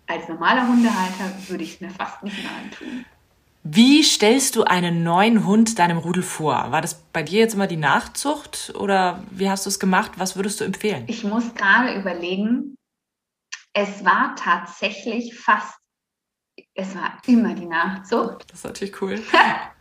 als 0.07 0.27
normaler 0.27 0.67
Hundehalter 0.67 1.31
würde 1.47 1.63
ich 1.63 1.75
es 1.75 1.81
mir 1.81 1.89
fast 1.91 2.23
nicht 2.23 2.41
mehr 2.41 2.51
antun. 2.63 3.05
Wie 3.63 4.01
stellst 4.01 4.55
du 4.55 4.63
einen 4.63 5.03
neuen 5.03 5.45
Hund 5.45 5.77
deinem 5.77 5.97
Rudel 5.97 6.23
vor? 6.23 6.71
War 6.71 6.81
das 6.81 6.95
bei 7.11 7.21
dir 7.21 7.39
jetzt 7.39 7.53
immer 7.53 7.67
die 7.67 7.77
Nachzucht 7.77 8.73
oder 8.75 9.23
wie 9.29 9.49
hast 9.49 9.65
du 9.65 9.69
es 9.69 9.79
gemacht? 9.79 10.13
Was 10.15 10.37
würdest 10.37 10.61
du 10.61 10.63
empfehlen? 10.63 11.03
Ich 11.07 11.23
muss 11.23 11.53
gerade 11.53 11.99
überlegen, 11.99 12.75
es 13.73 14.05
war 14.05 14.35
tatsächlich 14.37 15.37
fast 15.37 15.77
es 16.73 16.95
war 16.95 17.17
immer 17.25 17.53
die 17.53 17.65
Nachzucht. 17.65 18.45
Das 18.49 18.59
ist 18.59 18.65
natürlich 18.65 19.01
cool. 19.01 19.21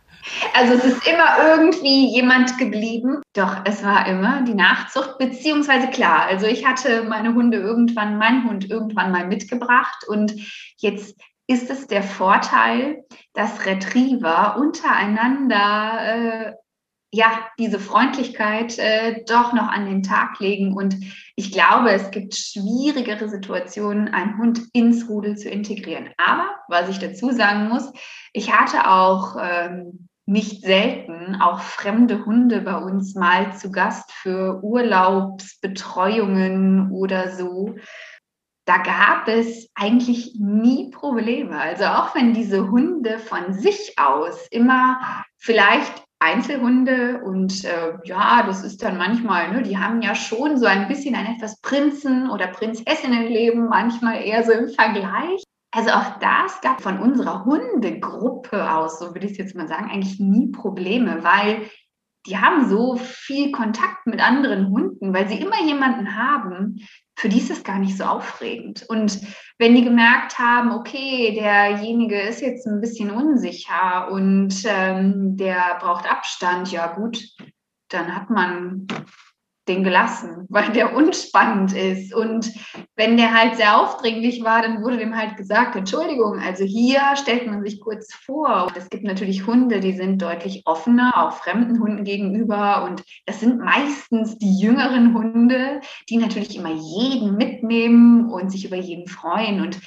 Also 0.53 0.73
es 0.73 0.83
ist 0.83 1.07
immer 1.07 1.37
irgendwie 1.49 2.13
jemand 2.13 2.57
geblieben. 2.57 3.21
Doch, 3.33 3.57
es 3.65 3.83
war 3.83 4.07
immer 4.07 4.41
die 4.43 4.53
Nachzucht, 4.53 5.17
beziehungsweise 5.17 5.87
klar, 5.87 6.25
also 6.25 6.45
ich 6.45 6.65
hatte 6.65 7.03
meine 7.03 7.33
Hunde 7.33 7.57
irgendwann, 7.57 8.17
meinen 8.17 8.49
Hund 8.49 8.69
irgendwann 8.69 9.11
mal 9.11 9.27
mitgebracht 9.27 10.05
und 10.07 10.33
jetzt 10.77 11.15
ist 11.47 11.69
es 11.69 11.87
der 11.87 12.03
Vorteil, 12.03 13.05
dass 13.33 13.65
Retriever 13.65 14.57
untereinander 14.57 16.51
äh, 16.51 16.53
ja, 17.13 17.47
diese 17.57 17.79
Freundlichkeit 17.79 18.77
äh, 18.77 19.23
doch 19.25 19.53
noch 19.53 19.69
an 19.69 19.85
den 19.85 20.03
Tag 20.03 20.39
legen. 20.39 20.73
Und 20.73 20.97
ich 21.35 21.53
glaube, 21.53 21.91
es 21.91 22.11
gibt 22.11 22.35
schwierigere 22.35 23.29
Situationen, 23.29 24.09
einen 24.09 24.37
Hund 24.37 24.61
ins 24.73 25.07
Rudel 25.07 25.37
zu 25.37 25.49
integrieren. 25.49 26.09
Aber, 26.17 26.49
was 26.67 26.89
ich 26.89 26.99
dazu 26.99 27.31
sagen 27.31 27.69
muss, 27.69 27.93
ich 28.33 28.51
hatte 28.53 28.89
auch 28.89 29.37
ähm, 29.41 30.06
nicht 30.27 30.63
selten 30.63 31.41
auch 31.41 31.61
fremde 31.61 32.23
Hunde 32.25 32.61
bei 32.61 32.75
uns 32.75 33.15
mal 33.15 33.55
zu 33.55 33.71
Gast 33.71 34.11
für 34.11 34.61
Urlaubsbetreuungen 34.61 36.91
oder 36.91 37.35
so. 37.35 37.73
Da 38.65 38.77
gab 38.79 39.29
es 39.29 39.69
eigentlich 39.73 40.35
nie 40.37 40.91
Probleme. 40.91 41.57
Also 41.57 41.85
auch 41.85 42.13
wenn 42.13 42.33
diese 42.33 42.69
Hunde 42.69 43.19
von 43.19 43.53
sich 43.53 43.93
aus 43.97 44.45
immer 44.51 45.23
vielleicht 45.37 46.03
Einzelhunde 46.19 47.21
und 47.23 47.63
äh, 47.63 47.93
ja, 48.03 48.43
das 48.43 48.63
ist 48.63 48.83
dann 48.83 48.97
manchmal, 48.97 49.51
ne, 49.51 49.61
die 49.61 49.77
haben 49.77 50.01
ja 50.01 50.15
schon 50.15 50.57
so 50.57 50.65
ein 50.65 50.87
bisschen 50.87 51.15
ein 51.15 51.35
etwas 51.35 51.61
Prinzen- 51.61 52.29
oder 52.29 52.47
Prinzessinnenleben, 52.47 53.69
manchmal 53.69 54.23
eher 54.23 54.43
so 54.43 54.51
im 54.51 54.67
Vergleich. 54.67 55.43
Also 55.71 55.91
auch 55.91 56.17
das 56.19 56.61
gab 56.61 56.81
von 56.81 56.99
unserer 56.99 57.45
Hundegruppe 57.45 58.71
aus, 58.71 58.99
so 58.99 59.13
würde 59.13 59.25
ich 59.25 59.33
es 59.33 59.37
jetzt 59.37 59.55
mal 59.55 59.67
sagen, 59.67 59.89
eigentlich 59.91 60.19
nie 60.19 60.47
Probleme, 60.51 61.23
weil 61.23 61.69
die 62.25 62.37
haben 62.37 62.69
so 62.69 62.97
viel 62.97 63.51
Kontakt 63.51 64.05
mit 64.05 64.21
anderen 64.21 64.69
Hunden, 64.69 65.13
weil 65.13 65.27
sie 65.29 65.39
immer 65.39 65.61
jemanden 65.63 66.15
haben, 66.15 66.85
für 67.15 67.29
die 67.29 67.37
ist 67.39 67.49
es 67.49 67.63
gar 67.63 67.79
nicht 67.79 67.97
so 67.97 68.03
aufregend. 68.03 68.85
Und 68.89 69.19
wenn 69.57 69.75
die 69.75 69.83
gemerkt 69.83 70.37
haben, 70.37 70.71
okay, 70.71 71.33
derjenige 71.33 72.19
ist 72.19 72.41
jetzt 72.41 72.67
ein 72.67 72.81
bisschen 72.81 73.11
unsicher 73.11 74.11
und 74.11 74.53
ähm, 74.65 75.37
der 75.37 75.77
braucht 75.79 76.09
Abstand, 76.09 76.71
ja 76.71 76.93
gut, 76.93 77.23
dann 77.89 78.13
hat 78.13 78.29
man 78.29 78.87
den 79.67 79.83
gelassen, 79.83 80.45
weil 80.49 80.71
der 80.71 80.95
unspannend 80.95 81.73
ist. 81.73 82.13
Und 82.13 82.51
wenn 82.95 83.17
der 83.17 83.33
halt 83.33 83.55
sehr 83.55 83.79
aufdringlich 83.79 84.43
war, 84.43 84.61
dann 84.61 84.83
wurde 84.83 84.97
dem 84.97 85.15
halt 85.15 85.37
gesagt, 85.37 85.75
Entschuldigung, 85.75 86.39
also 86.39 86.63
hier 86.63 87.01
stellt 87.15 87.47
man 87.47 87.63
sich 87.63 87.79
kurz 87.79 88.13
vor. 88.13 88.71
Es 88.75 88.89
gibt 88.89 89.03
natürlich 89.03 89.45
Hunde, 89.45 89.79
die 89.79 89.93
sind 89.93 90.21
deutlich 90.21 90.63
offener, 90.65 91.13
auch 91.15 91.33
fremden 91.33 91.79
Hunden 91.79 92.03
gegenüber. 92.03 92.83
Und 92.83 93.03
das 93.25 93.39
sind 93.39 93.59
meistens 93.59 94.37
die 94.37 94.59
jüngeren 94.59 95.13
Hunde, 95.13 95.81
die 96.09 96.17
natürlich 96.17 96.55
immer 96.57 96.73
jeden 96.73 97.35
mitnehmen 97.35 98.29
und 98.29 98.51
sich 98.51 98.65
über 98.65 98.77
jeden 98.77 99.07
freuen. 99.07 99.61
Und 99.61 99.79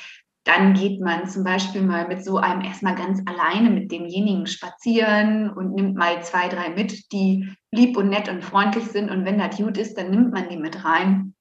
dann 0.51 0.75
geht 0.75 1.01
man 1.01 1.29
zum 1.29 1.45
Beispiel 1.45 1.83
mal 1.83 2.09
mit 2.09 2.25
so 2.25 2.39
einem 2.39 2.63
erstmal 2.63 2.97
ganz 2.97 3.23
alleine 3.25 3.71
mit 3.71 3.93
demjenigen 3.93 4.49
spazieren 4.49 5.49
und 5.49 5.75
nimmt 5.75 5.97
mal 5.97 6.25
zwei, 6.25 6.49
drei 6.49 6.71
mit, 6.71 7.13
die 7.13 7.55
lieb 7.71 7.97
und 7.97 8.09
nett 8.09 8.29
und 8.29 8.43
freundlich 8.43 8.87
sind. 8.87 9.11
Und 9.11 9.25
wenn 9.25 9.39
das 9.39 9.57
gut 9.57 9.79
ist, 9.79 9.97
dann 9.97 10.11
nimmt 10.11 10.33
man 10.33 10.49
die 10.49 10.57
mit 10.57 10.85
rein. 10.85 11.35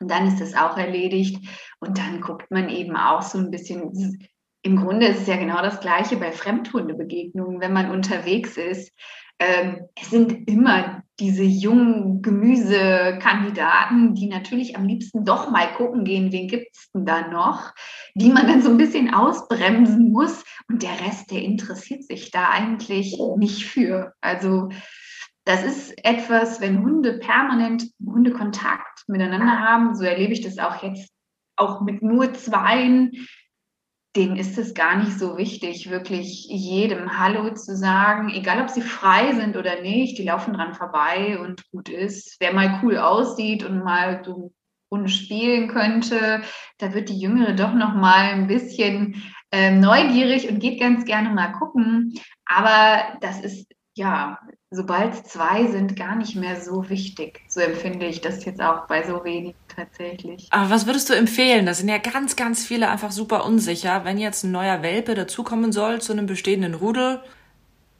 Und 0.00 0.10
dann 0.10 0.26
ist 0.26 0.40
das 0.40 0.54
auch 0.54 0.76
erledigt. 0.76 1.38
Und 1.80 1.96
dann 1.96 2.20
guckt 2.20 2.50
man 2.50 2.68
eben 2.68 2.94
auch 2.94 3.22
so 3.22 3.38
ein 3.38 3.50
bisschen. 3.50 4.28
Im 4.62 4.76
Grunde 4.76 5.06
ist 5.06 5.22
es 5.22 5.26
ja 5.26 5.36
genau 5.36 5.62
das 5.62 5.80
Gleiche 5.80 6.16
bei 6.16 6.30
Fremdhundebegegnungen, 6.30 7.60
wenn 7.60 7.72
man 7.72 7.90
unterwegs 7.90 8.58
ist. 8.58 8.92
Ähm, 9.42 9.88
es 10.00 10.10
sind 10.10 10.48
immer 10.48 11.02
diese 11.18 11.42
jungen 11.42 12.22
Gemüsekandidaten, 12.22 14.14
die 14.14 14.28
natürlich 14.28 14.76
am 14.76 14.86
liebsten 14.86 15.24
doch 15.24 15.50
mal 15.50 15.74
gucken 15.74 16.04
gehen, 16.04 16.30
wen 16.30 16.46
gibt 16.46 16.68
es 16.76 16.92
denn 16.92 17.04
da 17.04 17.26
noch, 17.28 17.72
die 18.14 18.30
man 18.30 18.46
dann 18.46 18.62
so 18.62 18.70
ein 18.70 18.76
bisschen 18.76 19.12
ausbremsen 19.12 20.12
muss. 20.12 20.44
Und 20.68 20.84
der 20.84 21.00
Rest, 21.00 21.32
der 21.32 21.42
interessiert 21.42 22.04
sich 22.04 22.30
da 22.30 22.50
eigentlich 22.50 23.18
nicht 23.36 23.64
für. 23.66 24.12
Also 24.20 24.68
das 25.44 25.64
ist 25.64 25.92
etwas, 26.04 26.60
wenn 26.60 26.84
Hunde 26.84 27.18
permanent 27.18 27.90
Hundekontakt 28.04 29.02
miteinander 29.08 29.58
haben, 29.58 29.96
so 29.96 30.04
erlebe 30.04 30.32
ich 30.32 30.42
das 30.42 30.58
auch 30.58 30.84
jetzt 30.84 31.10
auch 31.56 31.80
mit 31.80 32.00
nur 32.02 32.32
Zweien, 32.34 33.10
denen 34.14 34.36
ist 34.36 34.58
es 34.58 34.74
gar 34.74 34.96
nicht 34.96 35.18
so 35.18 35.38
wichtig, 35.38 35.88
wirklich 35.90 36.46
jedem 36.48 37.18
Hallo 37.18 37.54
zu 37.54 37.74
sagen, 37.76 38.30
egal 38.30 38.60
ob 38.60 38.68
sie 38.68 38.82
frei 38.82 39.32
sind 39.34 39.56
oder 39.56 39.80
nicht, 39.80 40.18
die 40.18 40.24
laufen 40.24 40.52
dran 40.52 40.74
vorbei 40.74 41.38
und 41.40 41.68
gut 41.70 41.88
ist. 41.88 42.36
Wer 42.38 42.52
mal 42.52 42.80
cool 42.82 42.98
aussieht 42.98 43.64
und 43.64 43.82
mal 43.82 44.22
so 44.24 44.52
Runde 44.90 45.08
spielen 45.08 45.68
könnte, 45.68 46.42
da 46.76 46.92
wird 46.92 47.08
die 47.08 47.18
Jüngere 47.18 47.54
doch 47.54 47.72
noch 47.72 47.94
mal 47.94 48.32
ein 48.32 48.46
bisschen 48.46 49.22
äh, 49.50 49.70
neugierig 49.70 50.50
und 50.50 50.60
geht 50.60 50.78
ganz 50.78 51.06
gerne 51.06 51.30
mal 51.30 51.52
gucken. 51.52 52.12
Aber 52.44 53.18
das 53.22 53.40
ist 53.40 53.72
ja, 53.94 54.38
sobald 54.70 55.26
zwei 55.26 55.66
sind, 55.66 55.96
gar 55.96 56.16
nicht 56.16 56.34
mehr 56.34 56.60
so 56.60 56.88
wichtig. 56.88 57.42
So 57.48 57.60
empfinde 57.60 58.06
ich 58.06 58.20
das 58.20 58.44
jetzt 58.44 58.60
auch 58.60 58.86
bei 58.86 59.06
so 59.06 59.24
wenig 59.24 59.54
tatsächlich. 59.74 60.48
Aber 60.50 60.70
was 60.70 60.86
würdest 60.86 61.10
du 61.10 61.14
empfehlen? 61.14 61.66
Da 61.66 61.74
sind 61.74 61.88
ja 61.88 61.98
ganz, 61.98 62.36
ganz 62.36 62.64
viele 62.64 62.88
einfach 62.88 63.12
super 63.12 63.44
unsicher. 63.44 64.04
Wenn 64.04 64.18
jetzt 64.18 64.44
ein 64.44 64.52
neuer 64.52 64.82
Welpe 64.82 65.14
dazukommen 65.14 65.72
soll 65.72 66.00
zu 66.00 66.12
einem 66.12 66.26
bestehenden 66.26 66.74
Rudel, 66.74 67.20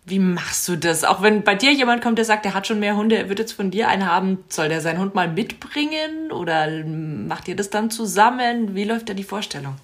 wie 0.04 0.18
machst 0.18 0.66
du 0.66 0.76
das? 0.76 1.04
Auch 1.04 1.22
wenn 1.22 1.44
bei 1.44 1.54
dir 1.54 1.72
jemand 1.72 2.02
kommt, 2.02 2.18
der 2.18 2.24
sagt, 2.24 2.44
der 2.44 2.54
hat 2.54 2.66
schon 2.66 2.80
mehr 2.80 2.96
Hunde, 2.96 3.16
er 3.16 3.28
wird 3.28 3.38
jetzt 3.38 3.52
von 3.52 3.70
dir 3.70 3.88
einen 3.88 4.06
haben, 4.06 4.44
soll 4.48 4.68
der 4.68 4.80
seinen 4.80 4.98
Hund 4.98 5.14
mal 5.14 5.28
mitbringen? 5.28 6.32
Oder 6.32 6.84
macht 6.84 7.48
ihr 7.48 7.54
das 7.54 7.70
dann 7.70 7.90
zusammen? 7.90 8.74
Wie 8.74 8.84
läuft 8.84 9.08
da 9.10 9.14
die 9.14 9.22
Vorstellung? 9.24 9.76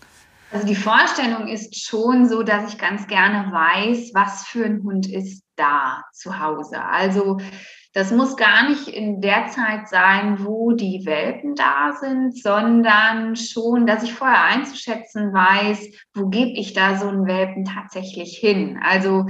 Also 0.50 0.66
die 0.66 0.74
Vorstellung 0.74 1.46
ist 1.46 1.78
schon 1.78 2.26
so, 2.26 2.42
dass 2.42 2.72
ich 2.72 2.78
ganz 2.78 3.06
gerne 3.06 3.52
weiß, 3.52 4.12
was 4.14 4.46
für 4.46 4.64
ein 4.64 4.82
Hund 4.82 5.06
ist 5.06 5.44
da 5.56 6.04
zu 6.12 6.38
Hause. 6.38 6.82
Also 6.82 7.38
das 7.92 8.12
muss 8.12 8.36
gar 8.36 8.68
nicht 8.68 8.88
in 8.88 9.20
der 9.20 9.48
Zeit 9.48 9.88
sein, 9.88 10.44
wo 10.44 10.72
die 10.72 11.04
Welpen 11.04 11.54
da 11.54 11.92
sind, 12.00 12.40
sondern 12.40 13.36
schon, 13.36 13.86
dass 13.86 14.02
ich 14.02 14.14
vorher 14.14 14.44
einzuschätzen 14.44 15.32
weiß, 15.32 15.88
wo 16.14 16.28
gebe 16.28 16.58
ich 16.58 16.72
da 16.72 16.96
so 16.96 17.08
einen 17.08 17.26
Welpen 17.26 17.64
tatsächlich 17.64 18.38
hin. 18.38 18.78
Also 18.82 19.26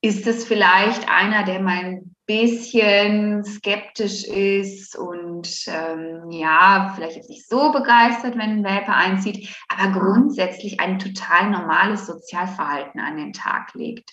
ist 0.00 0.26
es 0.26 0.44
vielleicht 0.44 1.08
einer, 1.10 1.44
der 1.44 1.60
mein 1.60 2.14
bisschen 2.26 3.44
skeptisch 3.44 4.24
ist 4.24 4.96
und 4.96 5.48
ähm, 5.66 6.30
ja, 6.30 6.92
vielleicht 6.94 7.16
jetzt 7.16 7.30
nicht 7.30 7.48
so 7.48 7.72
begeistert, 7.72 8.34
wenn 8.34 8.50
ein 8.58 8.64
Welpe 8.64 8.92
einzieht, 8.92 9.48
aber 9.68 9.98
grundsätzlich 9.98 10.80
ein 10.80 10.98
total 10.98 11.50
normales 11.50 12.06
Sozialverhalten 12.06 13.00
an 13.00 13.16
den 13.16 13.32
Tag 13.32 13.74
legt. 13.74 14.12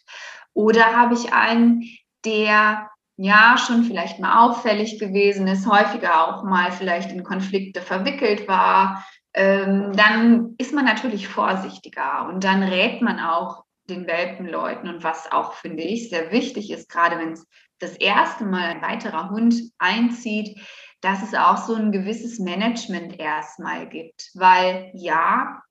Oder 0.53 0.97
habe 0.97 1.13
ich 1.13 1.33
einen, 1.33 1.83
der 2.25 2.89
ja 3.17 3.57
schon 3.57 3.83
vielleicht 3.83 4.19
mal 4.19 4.47
auffällig 4.47 4.97
gewesen 4.97 5.47
ist, 5.47 5.69
häufiger 5.69 6.27
auch 6.27 6.43
mal 6.43 6.71
vielleicht 6.71 7.11
in 7.11 7.23
Konflikte 7.23 7.81
verwickelt 7.81 8.47
war, 8.47 9.05
ähm, 9.33 9.91
dann 9.93 10.55
ist 10.57 10.73
man 10.73 10.85
natürlich 10.85 11.27
vorsichtiger 11.27 12.27
und 12.27 12.43
dann 12.43 12.63
rät 12.63 13.01
man 13.01 13.19
auch 13.19 13.63
den 13.89 14.07
Welpenleuten 14.07 14.89
und 14.89 15.03
was 15.03 15.31
auch, 15.31 15.53
finde 15.53 15.83
ich, 15.83 16.09
sehr 16.09 16.31
wichtig 16.31 16.71
ist, 16.71 16.89
gerade 16.89 17.17
wenn 17.17 17.33
es 17.33 17.45
das 17.79 17.95
erste 17.95 18.45
Mal 18.45 18.65
ein 18.65 18.81
weiterer 18.81 19.29
Hund 19.29 19.55
einzieht, 19.77 20.59
dass 21.01 21.23
es 21.23 21.33
auch 21.33 21.57
so 21.57 21.75
ein 21.75 21.91
gewisses 21.91 22.39
Management 22.39 23.19
erstmal 23.19 23.87
gibt. 23.87 24.31
Weil 24.35 24.91
ja, 24.93 25.61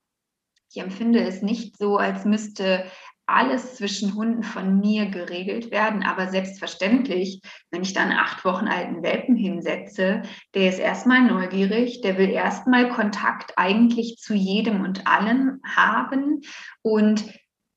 ich 0.71 0.81
empfinde 0.81 1.21
es 1.21 1.43
nicht 1.43 1.77
so, 1.77 1.97
als 1.97 2.25
müsste 2.25 2.85
alles 3.29 3.77
zwischen 3.77 4.15
Hunden 4.15 4.43
von 4.43 4.81
mir 4.81 5.07
geregelt 5.07 5.71
werden. 5.71 6.03
Aber 6.03 6.29
selbstverständlich, 6.29 7.43
wenn 7.71 7.83
ich 7.83 7.93
dann 7.93 8.11
acht 8.11 8.45
Wochen 8.45 8.69
alten 8.69 9.03
Welpen 9.03 9.37
hinsetze, 9.37 10.23
der 10.55 10.71
ist 10.71 10.79
erstmal 10.79 11.21
neugierig, 11.23 12.01
der 12.01 12.17
will 12.17 12.31
erstmal 12.31 12.89
Kontakt 12.89 13.53
eigentlich 13.57 14.17
zu 14.17 14.33
jedem 14.33 14.81
und 14.81 15.07
allem 15.07 15.61
haben. 15.63 16.41
Und 16.81 17.31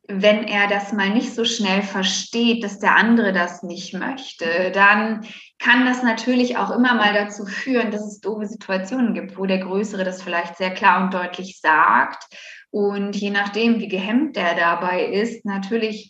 wenn 0.08 0.44
er 0.44 0.68
das 0.68 0.94
mal 0.94 1.10
nicht 1.10 1.34
so 1.34 1.46
schnell 1.46 1.84
versteht, 1.84 2.64
dass 2.64 2.80
der 2.80 2.96
andere 2.96 3.34
das 3.34 3.64
nicht 3.64 3.94
möchte, 3.94 4.72
dann 4.74 5.26
kann 5.60 5.86
das 5.86 6.04
natürlich 6.04 6.58
auch 6.58 6.72
immer 6.72 6.96
mal 6.96 7.14
dazu 7.14 7.46
führen, 7.46 7.92
dass 7.92 8.06
es 8.06 8.20
doofe 8.20 8.48
Situationen 8.48 9.14
gibt, 9.14 9.38
wo 9.38 9.46
der 9.46 9.60
Größere 9.60 10.04
das 10.04 10.22
vielleicht 10.22 10.58
sehr 10.58 10.72
klar 10.72 11.04
und 11.04 11.14
deutlich 11.14 11.60
sagt. 11.60 12.26
Und 12.72 13.16
je 13.16 13.30
nachdem, 13.30 13.80
wie 13.80 13.88
gehemmt 13.88 14.36
der 14.36 14.56
dabei 14.56 15.06
ist, 15.06 15.46
natürlich 15.46 16.10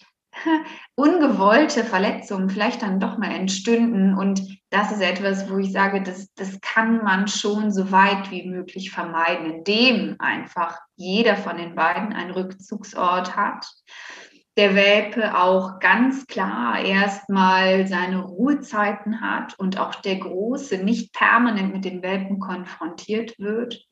ungewollte 0.96 1.84
Verletzungen 1.84 2.50
vielleicht 2.50 2.82
dann 2.82 3.00
doch 3.00 3.18
mal 3.18 3.32
entstünden. 3.32 4.16
Und 4.18 4.42
das 4.70 4.92
ist 4.92 5.02
etwas, 5.02 5.50
wo 5.50 5.58
ich 5.58 5.72
sage, 5.72 6.02
das, 6.02 6.34
das 6.36 6.60
kann 6.62 7.04
man 7.04 7.28
schon 7.28 7.72
so 7.72 7.92
weit 7.92 8.32
wie 8.32 8.48
möglich 8.48 8.92
vermeiden, 8.92 9.52
indem 9.52 10.16
einfach 10.20 10.80
jeder 10.96 11.36
von 11.36 11.58
den 11.58 11.76
beiden 11.76 12.14
einen 12.14 12.32
Rückzugsort 12.32 13.36
hat. 13.36 13.68
Der 14.58 14.76
Welpe 14.76 15.38
auch 15.38 15.80
ganz 15.80 16.28
klar 16.28 16.80
erstmal 16.80 17.88
seine 17.88 18.20
Ruhezeiten 18.20 19.22
hat 19.22 19.58
und 19.58 19.80
auch 19.80 19.96
der 19.96 20.18
Große 20.18 20.78
nicht 20.78 21.14
permanent 21.14 21.74
mit 21.74 21.86
den 21.86 22.02
Welpen 22.02 22.40
konfrontiert 22.40 23.40
wird. 23.40 23.86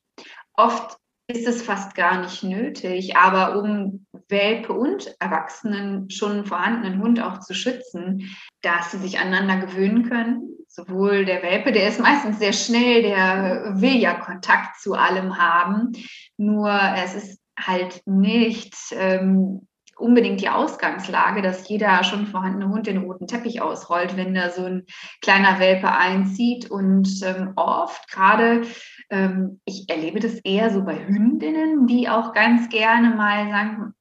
Oft 0.52 0.98
ist 1.30 1.46
es 1.46 1.62
fast 1.62 1.94
gar 1.94 2.20
nicht 2.20 2.42
nötig. 2.42 3.16
Aber 3.16 3.58
um 3.58 4.06
Welpe 4.28 4.72
und 4.72 5.14
Erwachsenen 5.20 6.10
schon 6.10 6.44
vorhandenen 6.44 7.00
Hund 7.00 7.22
auch 7.22 7.40
zu 7.40 7.54
schützen, 7.54 8.30
dass 8.62 8.90
sie 8.90 8.98
sich 8.98 9.18
aneinander 9.18 9.66
gewöhnen 9.66 10.08
können. 10.08 10.56
Sowohl 10.68 11.24
der 11.24 11.42
Welpe, 11.42 11.72
der 11.72 11.88
ist 11.88 12.00
meistens 12.00 12.38
sehr 12.38 12.52
schnell, 12.52 13.02
der 13.02 13.80
will 13.80 13.96
ja 13.96 14.14
Kontakt 14.14 14.80
zu 14.80 14.94
allem 14.94 15.38
haben. 15.38 15.92
Nur 16.36 16.70
es 16.96 17.14
ist 17.14 17.40
halt 17.58 18.02
nicht 18.06 18.74
ähm, 18.92 19.66
unbedingt 20.00 20.40
die 20.40 20.48
Ausgangslage, 20.48 21.42
dass 21.42 21.68
jeder 21.68 22.02
schon 22.04 22.26
vorhandene 22.26 22.68
Hund 22.68 22.86
den 22.86 22.98
roten 22.98 23.26
Teppich 23.26 23.60
ausrollt, 23.60 24.16
wenn 24.16 24.34
da 24.34 24.50
so 24.50 24.64
ein 24.64 24.86
kleiner 25.20 25.58
Welpe 25.58 25.92
einzieht. 25.92 26.70
Und 26.70 27.20
ähm, 27.22 27.52
oft, 27.56 28.10
gerade 28.10 28.62
ähm, 29.10 29.60
ich 29.64 29.88
erlebe 29.88 30.20
das 30.20 30.34
eher 30.44 30.70
so 30.70 30.82
bei 30.82 31.06
Hündinnen, 31.06 31.86
die 31.86 32.08
auch 32.08 32.32
ganz 32.32 32.68
gerne 32.68 33.10
mal 33.14 33.48
sagen, 33.50 33.94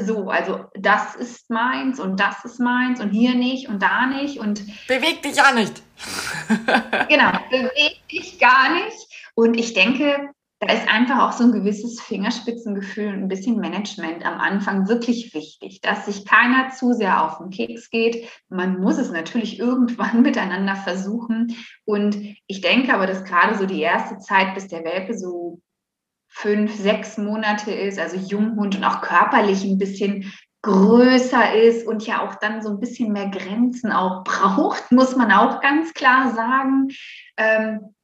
so, 0.00 0.28
also 0.28 0.64
das 0.74 1.14
ist 1.14 1.48
meins 1.48 2.00
und 2.00 2.18
das 2.18 2.44
ist 2.44 2.58
meins 2.58 3.00
und 3.00 3.10
hier 3.10 3.34
nicht 3.34 3.68
und 3.68 3.80
da 3.82 4.06
nicht 4.06 4.38
und 4.38 4.64
beweg 4.88 5.22
dich 5.22 5.36
ja 5.36 5.52
nicht. 5.52 5.80
genau, 7.08 7.30
beweg 7.50 8.08
dich 8.10 8.38
gar 8.38 8.74
nicht. 8.74 9.30
Und 9.34 9.54
ich 9.54 9.74
denke, 9.74 10.30
da 10.58 10.72
ist 10.72 10.88
einfach 10.88 11.20
auch 11.20 11.32
so 11.32 11.44
ein 11.44 11.52
gewisses 11.52 12.00
Fingerspitzengefühl 12.00 13.08
und 13.08 13.24
ein 13.24 13.28
bisschen 13.28 13.60
Management 13.60 14.24
am 14.24 14.40
Anfang 14.40 14.88
wirklich 14.88 15.34
wichtig, 15.34 15.82
dass 15.82 16.06
sich 16.06 16.24
keiner 16.24 16.70
zu 16.70 16.94
sehr 16.94 17.22
auf 17.22 17.38
den 17.38 17.50
Keks 17.50 17.90
geht. 17.90 18.26
Man 18.48 18.80
muss 18.80 18.96
es 18.96 19.10
natürlich 19.10 19.58
irgendwann 19.58 20.22
miteinander 20.22 20.76
versuchen. 20.76 21.54
Und 21.84 22.16
ich 22.46 22.62
denke 22.62 22.94
aber, 22.94 23.06
dass 23.06 23.24
gerade 23.24 23.58
so 23.58 23.66
die 23.66 23.80
erste 23.80 24.18
Zeit, 24.18 24.54
bis 24.54 24.68
der 24.68 24.84
Welpe 24.84 25.16
so 25.16 25.60
fünf, 26.28 26.74
sechs 26.74 27.18
Monate 27.18 27.72
ist, 27.72 27.98
also 27.98 28.16
Junghund 28.16 28.76
und 28.76 28.84
auch 28.84 29.02
körperlich 29.02 29.62
ein 29.64 29.78
bisschen 29.78 30.32
größer 30.62 31.54
ist 31.54 31.86
und 31.86 32.06
ja 32.06 32.26
auch 32.26 32.34
dann 32.36 32.62
so 32.62 32.70
ein 32.70 32.80
bisschen 32.80 33.12
mehr 33.12 33.28
Grenzen 33.28 33.92
auch 33.92 34.24
braucht, 34.24 34.90
muss 34.90 35.14
man 35.16 35.30
auch 35.32 35.60
ganz 35.60 35.92
klar 35.92 36.34
sagen. 36.34 36.88
Ähm, 37.36 37.94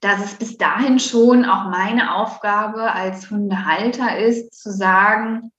dass 0.00 0.24
es 0.24 0.34
bis 0.34 0.58
dahin 0.58 0.98
schon 0.98 1.44
auch 1.44 1.70
meine 1.70 2.14
Aufgabe 2.14 2.92
als 2.92 3.30
Hundehalter 3.30 4.18
ist, 4.18 4.52
zu 4.60 4.70
sagen, 4.70 5.52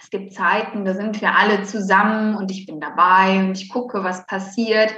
es 0.00 0.10
gibt 0.10 0.34
Zeiten, 0.34 0.84
da 0.84 0.94
sind 0.94 1.20
wir 1.20 1.36
alle 1.36 1.62
zusammen 1.62 2.36
und 2.36 2.50
ich 2.50 2.66
bin 2.66 2.80
dabei 2.80 3.40
und 3.40 3.58
ich 3.58 3.68
gucke, 3.68 4.04
was 4.04 4.26
passiert. 4.26 4.94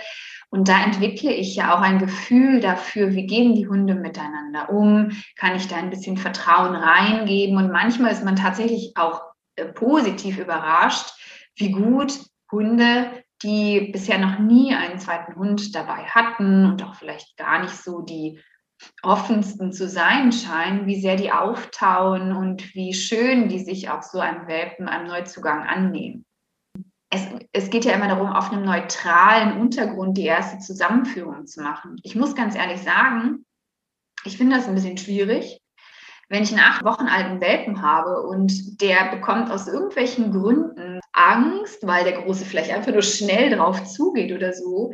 Und 0.50 0.68
da 0.68 0.84
entwickle 0.84 1.32
ich 1.32 1.56
ja 1.56 1.74
auch 1.74 1.80
ein 1.80 1.98
Gefühl 1.98 2.60
dafür, 2.60 3.12
wie 3.12 3.26
gehen 3.26 3.56
die 3.56 3.66
Hunde 3.66 3.94
miteinander 3.94 4.70
um, 4.70 5.10
kann 5.36 5.56
ich 5.56 5.66
da 5.66 5.76
ein 5.76 5.90
bisschen 5.90 6.16
Vertrauen 6.16 6.76
reingeben. 6.76 7.56
Und 7.56 7.72
manchmal 7.72 8.12
ist 8.12 8.24
man 8.24 8.36
tatsächlich 8.36 8.92
auch 8.96 9.22
äh, 9.56 9.64
positiv 9.64 10.38
überrascht, 10.38 11.12
wie 11.56 11.72
gut 11.72 12.20
Hunde, 12.52 13.24
die 13.42 13.90
bisher 13.92 14.18
noch 14.18 14.38
nie 14.38 14.74
einen 14.74 14.98
zweiten 15.00 15.34
Hund 15.34 15.74
dabei 15.74 16.04
hatten 16.04 16.66
und 16.66 16.82
auch 16.84 16.94
vielleicht 16.94 17.36
gar 17.36 17.60
nicht 17.60 17.74
so 17.76 18.02
die 18.02 18.40
offensten 19.02 19.72
zu 19.72 19.88
sein 19.88 20.32
scheinen, 20.32 20.86
wie 20.86 21.00
sehr 21.00 21.16
die 21.16 21.32
auftauen 21.32 22.32
und 22.32 22.74
wie 22.74 22.94
schön 22.94 23.48
die 23.48 23.60
sich 23.60 23.90
auch 23.90 24.02
so 24.02 24.18
einem 24.18 24.46
Welpen, 24.46 24.88
einem 24.88 25.06
Neuzugang 25.06 25.62
annehmen. 25.62 26.24
Es, 27.10 27.28
es, 27.52 27.70
geht 27.70 27.84
ja 27.84 27.92
immer 27.92 28.08
darum, 28.08 28.32
auf 28.32 28.50
einem 28.50 28.64
neutralen 28.64 29.60
Untergrund 29.60 30.18
die 30.18 30.24
erste 30.24 30.58
Zusammenführung 30.58 31.46
zu 31.46 31.62
machen. 31.62 31.96
Ich 32.02 32.16
muss 32.16 32.34
ganz 32.34 32.56
ehrlich 32.56 32.82
sagen, 32.82 33.44
ich 34.24 34.36
finde 34.36 34.56
das 34.56 34.66
ein 34.66 34.74
bisschen 34.74 34.98
schwierig, 34.98 35.60
wenn 36.28 36.42
ich 36.42 36.50
einen 36.50 36.60
acht 36.60 36.84
Wochen 36.84 37.06
alten 37.06 37.40
Welpen 37.40 37.82
habe 37.82 38.22
und 38.22 38.80
der 38.80 39.10
bekommt 39.14 39.50
aus 39.50 39.68
irgendwelchen 39.68 40.32
Gründen 40.32 40.98
Angst, 41.12 41.86
weil 41.86 42.04
der 42.04 42.20
Große 42.20 42.44
vielleicht 42.44 42.72
einfach 42.72 42.92
nur 42.92 43.02
schnell 43.02 43.56
drauf 43.56 43.84
zugeht 43.84 44.32
oder 44.32 44.52
so, 44.52 44.92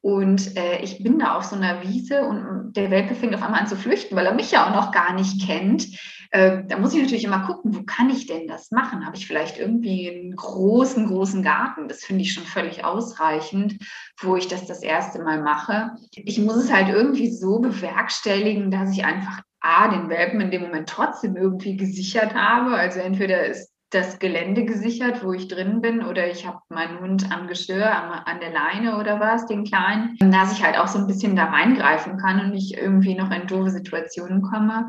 und 0.00 0.56
äh, 0.56 0.80
ich 0.82 1.02
bin 1.02 1.18
da 1.18 1.34
auf 1.36 1.44
so 1.44 1.56
einer 1.56 1.82
Wiese 1.82 2.22
und 2.22 2.72
der 2.74 2.90
Welpe 2.90 3.14
fängt 3.14 3.34
auf 3.34 3.42
einmal 3.42 3.60
an 3.60 3.66
zu 3.66 3.76
flüchten, 3.76 4.14
weil 4.14 4.26
er 4.26 4.34
mich 4.34 4.52
ja 4.52 4.66
auch 4.66 4.74
noch 4.74 4.92
gar 4.92 5.12
nicht 5.12 5.44
kennt. 5.44 5.88
Äh, 6.30 6.62
da 6.68 6.78
muss 6.78 6.94
ich 6.94 7.00
natürlich 7.02 7.24
immer 7.24 7.46
gucken, 7.46 7.74
wo 7.74 7.82
kann 7.82 8.10
ich 8.10 8.26
denn 8.26 8.46
das 8.46 8.70
machen? 8.70 9.06
Habe 9.06 9.16
ich 9.16 9.26
vielleicht 9.26 9.58
irgendwie 9.58 10.10
einen 10.10 10.36
großen, 10.36 11.06
großen 11.06 11.42
Garten? 11.42 11.88
Das 11.88 12.04
finde 12.04 12.22
ich 12.22 12.32
schon 12.32 12.44
völlig 12.44 12.84
ausreichend, 12.84 13.78
wo 14.20 14.36
ich 14.36 14.46
das 14.46 14.66
das 14.66 14.82
erste 14.82 15.22
Mal 15.22 15.42
mache. 15.42 15.92
Ich 16.12 16.38
muss 16.38 16.56
es 16.56 16.72
halt 16.72 16.88
irgendwie 16.88 17.30
so 17.30 17.58
bewerkstelligen, 17.58 18.70
dass 18.70 18.92
ich 18.92 19.04
einfach 19.04 19.42
A, 19.60 19.88
den 19.88 20.08
Welpen 20.08 20.40
in 20.40 20.50
dem 20.52 20.62
Moment 20.62 20.88
trotzdem 20.88 21.36
irgendwie 21.36 21.76
gesichert 21.76 22.34
habe. 22.34 22.74
Also 22.74 23.00
entweder 23.00 23.44
ist 23.46 23.72
das 23.90 24.18
Gelände 24.18 24.64
gesichert, 24.64 25.24
wo 25.24 25.32
ich 25.32 25.48
drin 25.48 25.80
bin, 25.80 26.04
oder 26.04 26.30
ich 26.30 26.46
habe 26.46 26.60
meinen 26.68 27.00
Hund 27.00 27.30
am 27.32 27.48
Geschirr, 27.48 27.90
an, 27.90 28.10
an, 28.10 28.40
der 28.40 28.52
Leine 28.52 28.98
oder 28.98 29.18
was, 29.18 29.46
den 29.46 29.64
kleinen, 29.64 30.16
dass 30.18 30.52
ich 30.52 30.62
halt 30.62 30.76
auch 30.78 30.88
so 30.88 30.98
ein 30.98 31.06
bisschen 31.06 31.36
da 31.36 31.44
reingreifen 31.46 32.18
kann 32.18 32.40
und 32.40 32.50
nicht 32.50 32.76
irgendwie 32.76 33.14
noch 33.14 33.30
in 33.30 33.46
doofe 33.46 33.70
Situationen 33.70 34.42
komme. 34.42 34.88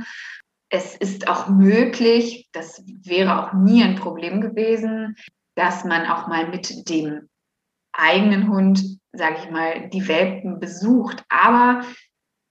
Es 0.70 0.96
ist 0.96 1.28
auch 1.28 1.48
möglich, 1.48 2.50
das 2.52 2.84
wäre 2.86 3.40
auch 3.40 3.54
nie 3.54 3.84
ein 3.84 3.96
Problem 3.96 4.42
gewesen, 4.42 5.16
dass 5.56 5.86
man 5.86 6.06
auch 6.06 6.28
mal 6.28 6.50
mit 6.50 6.90
dem 6.90 7.30
eigenen 7.94 8.50
Hund, 8.50 9.00
sage 9.14 9.38
ich 9.44 9.50
mal, 9.50 9.90
die 9.90 10.08
Welpen 10.08 10.60
besucht. 10.60 11.24
Aber 11.30 11.82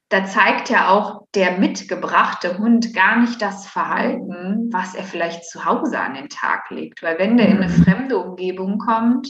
da 0.08 0.24
zeigt 0.24 0.70
ja 0.70 0.88
auch 0.88 1.26
der 1.34 1.58
mitgebrachte 1.58 2.58
Hund 2.58 2.94
gar 2.94 3.18
nicht 3.20 3.42
das 3.42 3.66
Verhalten, 3.66 4.70
was 4.72 4.94
er 4.94 5.04
vielleicht 5.04 5.44
zu 5.44 5.64
Hause 5.64 6.00
an 6.00 6.14
den 6.14 6.28
Tag 6.30 6.70
legt. 6.70 7.02
Weil 7.02 7.18
wenn 7.18 7.36
der 7.36 7.48
in 7.48 7.58
eine 7.58 7.68
mhm. 7.68 7.82
fremde 7.82 8.18
Umgebung 8.18 8.78
kommt, 8.78 9.28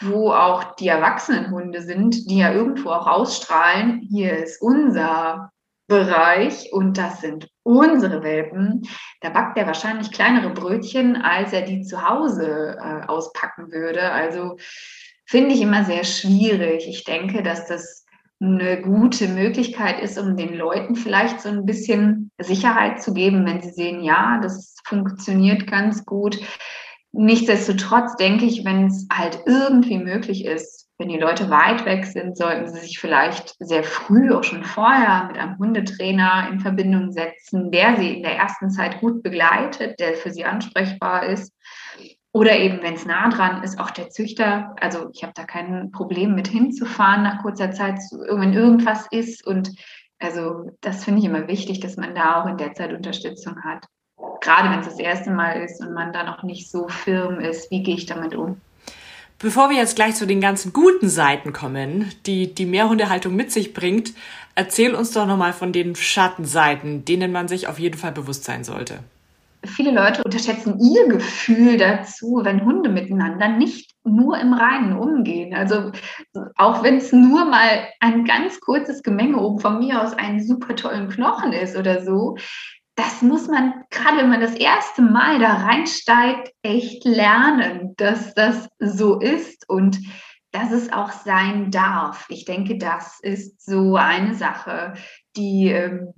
wo 0.00 0.30
auch 0.30 0.76
die 0.76 0.88
erwachsenen 0.88 1.50
Hunde 1.50 1.82
sind, 1.82 2.30
die 2.30 2.38
ja 2.38 2.52
irgendwo 2.52 2.90
auch 2.90 3.06
ausstrahlen, 3.06 4.06
hier 4.10 4.36
ist 4.36 4.60
unser 4.60 5.52
Bereich 5.86 6.72
und 6.72 6.98
das 6.98 7.20
sind 7.20 7.48
unsere 7.62 8.22
Welpen, 8.22 8.82
da 9.20 9.30
backt 9.30 9.58
er 9.58 9.66
wahrscheinlich 9.66 10.12
kleinere 10.12 10.50
Brötchen, 10.50 11.16
als 11.16 11.52
er 11.52 11.62
die 11.62 11.82
zu 11.82 12.08
Hause 12.08 12.78
äh, 12.78 13.06
auspacken 13.06 13.72
würde. 13.72 14.12
Also 14.12 14.56
finde 15.26 15.54
ich 15.54 15.60
immer 15.60 15.84
sehr 15.84 16.04
schwierig. 16.04 16.86
Ich 16.88 17.04
denke, 17.04 17.42
dass 17.42 17.66
das 17.66 17.99
eine 18.40 18.80
gute 18.80 19.28
Möglichkeit 19.28 20.00
ist, 20.00 20.18
um 20.18 20.36
den 20.36 20.54
Leuten 20.54 20.96
vielleicht 20.96 21.40
so 21.40 21.50
ein 21.50 21.66
bisschen 21.66 22.30
Sicherheit 22.38 23.02
zu 23.02 23.12
geben, 23.12 23.44
wenn 23.44 23.60
sie 23.60 23.70
sehen, 23.70 24.02
ja, 24.02 24.38
das 24.42 24.76
funktioniert 24.84 25.66
ganz 25.66 26.06
gut. 26.06 26.38
Nichtsdestotrotz 27.12 28.16
denke 28.16 28.46
ich, 28.46 28.64
wenn 28.64 28.86
es 28.86 29.06
halt 29.12 29.40
irgendwie 29.44 29.98
möglich 29.98 30.44
ist, 30.46 30.88
wenn 30.96 31.08
die 31.08 31.18
Leute 31.18 31.50
weit 31.50 31.84
weg 31.86 32.04
sind, 32.04 32.36
sollten 32.36 32.68
sie 32.68 32.80
sich 32.80 32.98
vielleicht 32.98 33.56
sehr 33.58 33.82
früh, 33.82 34.32
auch 34.32 34.44
schon 34.44 34.64
vorher, 34.64 35.24
mit 35.28 35.38
einem 35.38 35.58
Hundetrainer 35.58 36.48
in 36.52 36.60
Verbindung 36.60 37.10
setzen, 37.10 37.70
der 37.70 37.96
sie 37.96 38.16
in 38.16 38.22
der 38.22 38.36
ersten 38.36 38.70
Zeit 38.70 39.00
gut 39.00 39.22
begleitet, 39.22 39.98
der 39.98 40.14
für 40.14 40.30
sie 40.30 40.44
ansprechbar 40.44 41.26
ist 41.26 41.52
oder 42.32 42.56
eben, 42.56 42.82
wenn 42.82 42.94
es 42.94 43.06
nah 43.06 43.28
dran 43.28 43.62
ist, 43.62 43.78
auch 43.80 43.90
der 43.90 44.10
Züchter. 44.10 44.74
Also 44.80 45.10
ich 45.12 45.22
habe 45.22 45.32
da 45.34 45.44
kein 45.44 45.90
Problem 45.90 46.34
mit 46.34 46.46
hinzufahren 46.46 47.24
nach 47.24 47.42
kurzer 47.42 47.72
Zeit, 47.72 47.98
wenn 48.28 48.52
irgendwas 48.52 49.06
ist. 49.10 49.44
Und 49.44 49.72
also 50.20 50.70
das 50.80 51.04
finde 51.04 51.20
ich 51.20 51.26
immer 51.26 51.48
wichtig, 51.48 51.80
dass 51.80 51.96
man 51.96 52.14
da 52.14 52.40
auch 52.40 52.46
in 52.46 52.56
der 52.56 52.72
Zeit 52.74 52.92
Unterstützung 52.92 53.62
hat. 53.64 53.84
Gerade 54.40 54.70
wenn 54.70 54.80
es 54.80 54.86
das 54.86 54.98
erste 54.98 55.30
Mal 55.30 55.62
ist 55.62 55.80
und 55.80 55.92
man 55.92 56.12
da 56.12 56.22
noch 56.22 56.42
nicht 56.42 56.70
so 56.70 56.88
firm 56.88 57.40
ist, 57.40 57.70
wie 57.70 57.82
gehe 57.82 57.96
ich 57.96 58.06
damit 58.06 58.34
um? 58.34 58.60
Bevor 59.38 59.70
wir 59.70 59.78
jetzt 59.78 59.96
gleich 59.96 60.14
zu 60.14 60.26
den 60.26 60.40
ganzen 60.40 60.72
guten 60.72 61.08
Seiten 61.08 61.52
kommen, 61.52 62.12
die 62.26 62.54
die 62.54 62.66
Mehrhundehaltung 62.66 63.34
mit 63.34 63.50
sich 63.50 63.72
bringt, 63.72 64.12
erzähl 64.54 64.94
uns 64.94 65.12
doch 65.12 65.26
nochmal 65.26 65.54
von 65.54 65.72
den 65.72 65.96
Schattenseiten, 65.96 67.06
denen 67.06 67.32
man 67.32 67.48
sich 67.48 67.66
auf 67.66 67.78
jeden 67.78 67.96
Fall 67.96 68.12
bewusst 68.12 68.44
sein 68.44 68.64
sollte 68.64 69.00
viele 69.64 69.90
Leute 69.90 70.22
unterschätzen 70.24 70.78
ihr 70.80 71.08
Gefühl 71.08 71.76
dazu, 71.76 72.40
wenn 72.42 72.64
Hunde 72.64 72.88
miteinander 72.88 73.48
nicht 73.48 73.92
nur 74.04 74.38
im 74.38 74.52
Reinen 74.52 74.96
umgehen. 74.96 75.54
Also 75.54 75.92
auch 76.56 76.82
wenn 76.82 76.96
es 76.96 77.12
nur 77.12 77.44
mal 77.44 77.88
ein 78.00 78.24
ganz 78.24 78.60
kurzes 78.60 79.02
Gemenge 79.02 79.38
oben 79.38 79.60
von 79.60 79.78
mir 79.78 80.02
aus 80.02 80.14
einen 80.14 80.44
super 80.44 80.74
tollen 80.76 81.08
Knochen 81.08 81.52
ist 81.52 81.76
oder 81.76 82.02
so, 82.02 82.36
das 82.96 83.22
muss 83.22 83.48
man, 83.48 83.84
gerade 83.90 84.18
wenn 84.18 84.30
man 84.30 84.40
das 84.40 84.54
erste 84.54 85.02
Mal 85.02 85.38
da 85.38 85.54
reinsteigt, 85.54 86.52
echt 86.62 87.04
lernen, 87.04 87.94
dass 87.96 88.34
das 88.34 88.68
so 88.78 89.18
ist 89.18 89.68
und 89.68 89.98
dass 90.52 90.72
es 90.72 90.92
auch 90.92 91.12
sein 91.12 91.70
darf. 91.70 92.26
Ich 92.28 92.44
denke, 92.44 92.76
das 92.76 93.20
ist 93.20 93.64
so 93.64 93.96
eine 93.96 94.34
Sache, 94.34 94.94
die 95.36 95.68
ähm, 95.68 96.12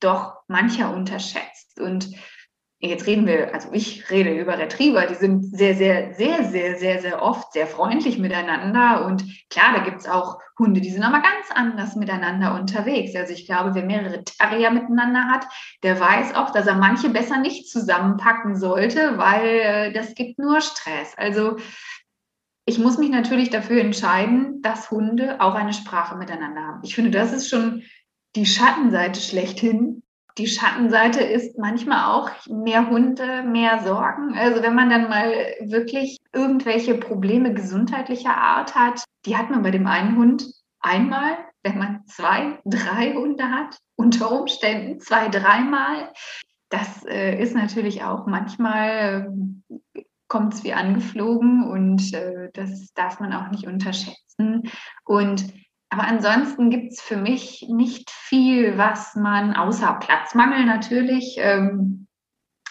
doch 0.00 0.34
mancher 0.48 0.92
unterschätzt. 0.94 1.80
Und 1.80 2.10
jetzt 2.80 3.06
reden 3.06 3.26
wir, 3.26 3.52
also 3.52 3.70
ich 3.72 4.08
rede 4.08 4.30
über 4.38 4.56
Retriever, 4.56 5.06
die 5.06 5.16
sind 5.16 5.44
sehr, 5.44 5.74
sehr, 5.74 6.14
sehr, 6.14 6.44
sehr, 6.44 6.76
sehr, 6.76 7.00
sehr 7.00 7.22
oft 7.22 7.52
sehr 7.52 7.66
freundlich 7.66 8.18
miteinander. 8.18 9.04
Und 9.04 9.24
klar, 9.50 9.72
da 9.74 9.82
gibt 9.82 9.98
es 9.98 10.08
auch 10.08 10.38
Hunde, 10.58 10.80
die 10.80 10.90
sind 10.90 11.02
aber 11.02 11.20
ganz 11.20 11.50
anders 11.52 11.96
miteinander 11.96 12.54
unterwegs. 12.54 13.16
Also 13.16 13.32
ich 13.32 13.46
glaube, 13.46 13.74
wer 13.74 13.84
mehrere 13.84 14.22
Terrier 14.22 14.70
miteinander 14.70 15.24
hat, 15.24 15.46
der 15.82 15.98
weiß 15.98 16.36
auch, 16.36 16.50
dass 16.50 16.68
er 16.68 16.76
manche 16.76 17.08
besser 17.08 17.38
nicht 17.38 17.68
zusammenpacken 17.68 18.56
sollte, 18.56 19.18
weil 19.18 19.46
äh, 19.46 19.92
das 19.92 20.14
gibt 20.14 20.38
nur 20.38 20.60
Stress. 20.60 21.14
Also 21.16 21.56
ich 22.64 22.78
muss 22.78 22.98
mich 22.98 23.10
natürlich 23.10 23.50
dafür 23.50 23.80
entscheiden, 23.80 24.62
dass 24.62 24.90
Hunde 24.90 25.40
auch 25.40 25.54
eine 25.54 25.72
Sprache 25.72 26.16
miteinander 26.16 26.60
haben. 26.60 26.80
Ich 26.84 26.94
finde, 26.94 27.10
das 27.10 27.32
ist 27.32 27.48
schon 27.48 27.82
die 28.36 28.46
Schattenseite 28.46 29.20
schlechthin, 29.20 30.02
die 30.38 30.46
Schattenseite 30.46 31.20
ist 31.20 31.58
manchmal 31.58 32.14
auch 32.14 32.30
mehr 32.46 32.88
Hunde, 32.88 33.42
mehr 33.42 33.82
Sorgen. 33.82 34.36
Also 34.36 34.62
wenn 34.62 34.74
man 34.74 34.88
dann 34.88 35.08
mal 35.08 35.32
wirklich 35.60 36.18
irgendwelche 36.32 36.94
Probleme 36.94 37.52
gesundheitlicher 37.52 38.36
Art 38.36 38.74
hat, 38.74 39.04
die 39.26 39.36
hat 39.36 39.50
man 39.50 39.62
bei 39.62 39.72
dem 39.72 39.86
einen 39.86 40.16
Hund 40.16 40.46
einmal, 40.80 41.38
wenn 41.62 41.78
man 41.78 42.06
zwei, 42.06 42.58
drei 42.64 43.14
Hunde 43.14 43.50
hat, 43.50 43.78
unter 43.96 44.30
Umständen 44.30 45.00
zwei, 45.00 45.28
dreimal. 45.28 46.12
Das 46.70 47.04
äh, 47.04 47.40
ist 47.42 47.54
natürlich 47.54 48.04
auch 48.04 48.26
manchmal, 48.26 49.32
äh, 49.94 50.02
kommt 50.28 50.54
es 50.54 50.62
wie 50.62 50.74
angeflogen 50.74 51.68
und 51.68 52.12
äh, 52.14 52.50
das 52.52 52.92
darf 52.94 53.18
man 53.18 53.32
auch 53.32 53.50
nicht 53.50 53.66
unterschätzen. 53.66 54.70
Und 55.04 55.52
aber 55.90 56.04
ansonsten 56.04 56.70
gibt 56.70 56.92
es 56.92 57.00
für 57.00 57.16
mich 57.16 57.66
nicht 57.68 58.10
viel, 58.10 58.76
was 58.76 59.14
man 59.14 59.54
außer 59.54 59.94
Platzmangel 60.00 60.66
natürlich 60.66 61.36
ähm, 61.38 62.06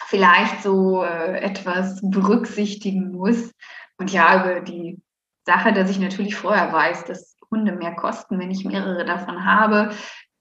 vielleicht 0.06 0.62
so 0.62 1.02
äh, 1.02 1.40
etwas 1.40 2.00
berücksichtigen 2.02 3.12
muss. 3.12 3.52
Und 3.98 4.12
ja, 4.12 4.40
über 4.40 4.60
die 4.60 5.02
Sache, 5.44 5.72
dass 5.72 5.90
ich 5.90 5.98
natürlich 5.98 6.36
vorher 6.36 6.72
weiß, 6.72 7.06
dass 7.06 7.36
Hunde 7.50 7.72
mehr 7.72 7.94
kosten, 7.96 8.38
wenn 8.38 8.50
ich 8.50 8.64
mehrere 8.64 9.04
davon 9.04 9.44
habe, 9.44 9.90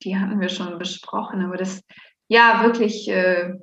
die 0.04 0.18
hatten 0.18 0.40
wir 0.40 0.50
schon 0.50 0.78
besprochen. 0.78 1.44
Aber 1.44 1.58
das 1.58 1.82
ja 2.28 2.64
wirklich 2.64 3.10
äh, 3.10 3.54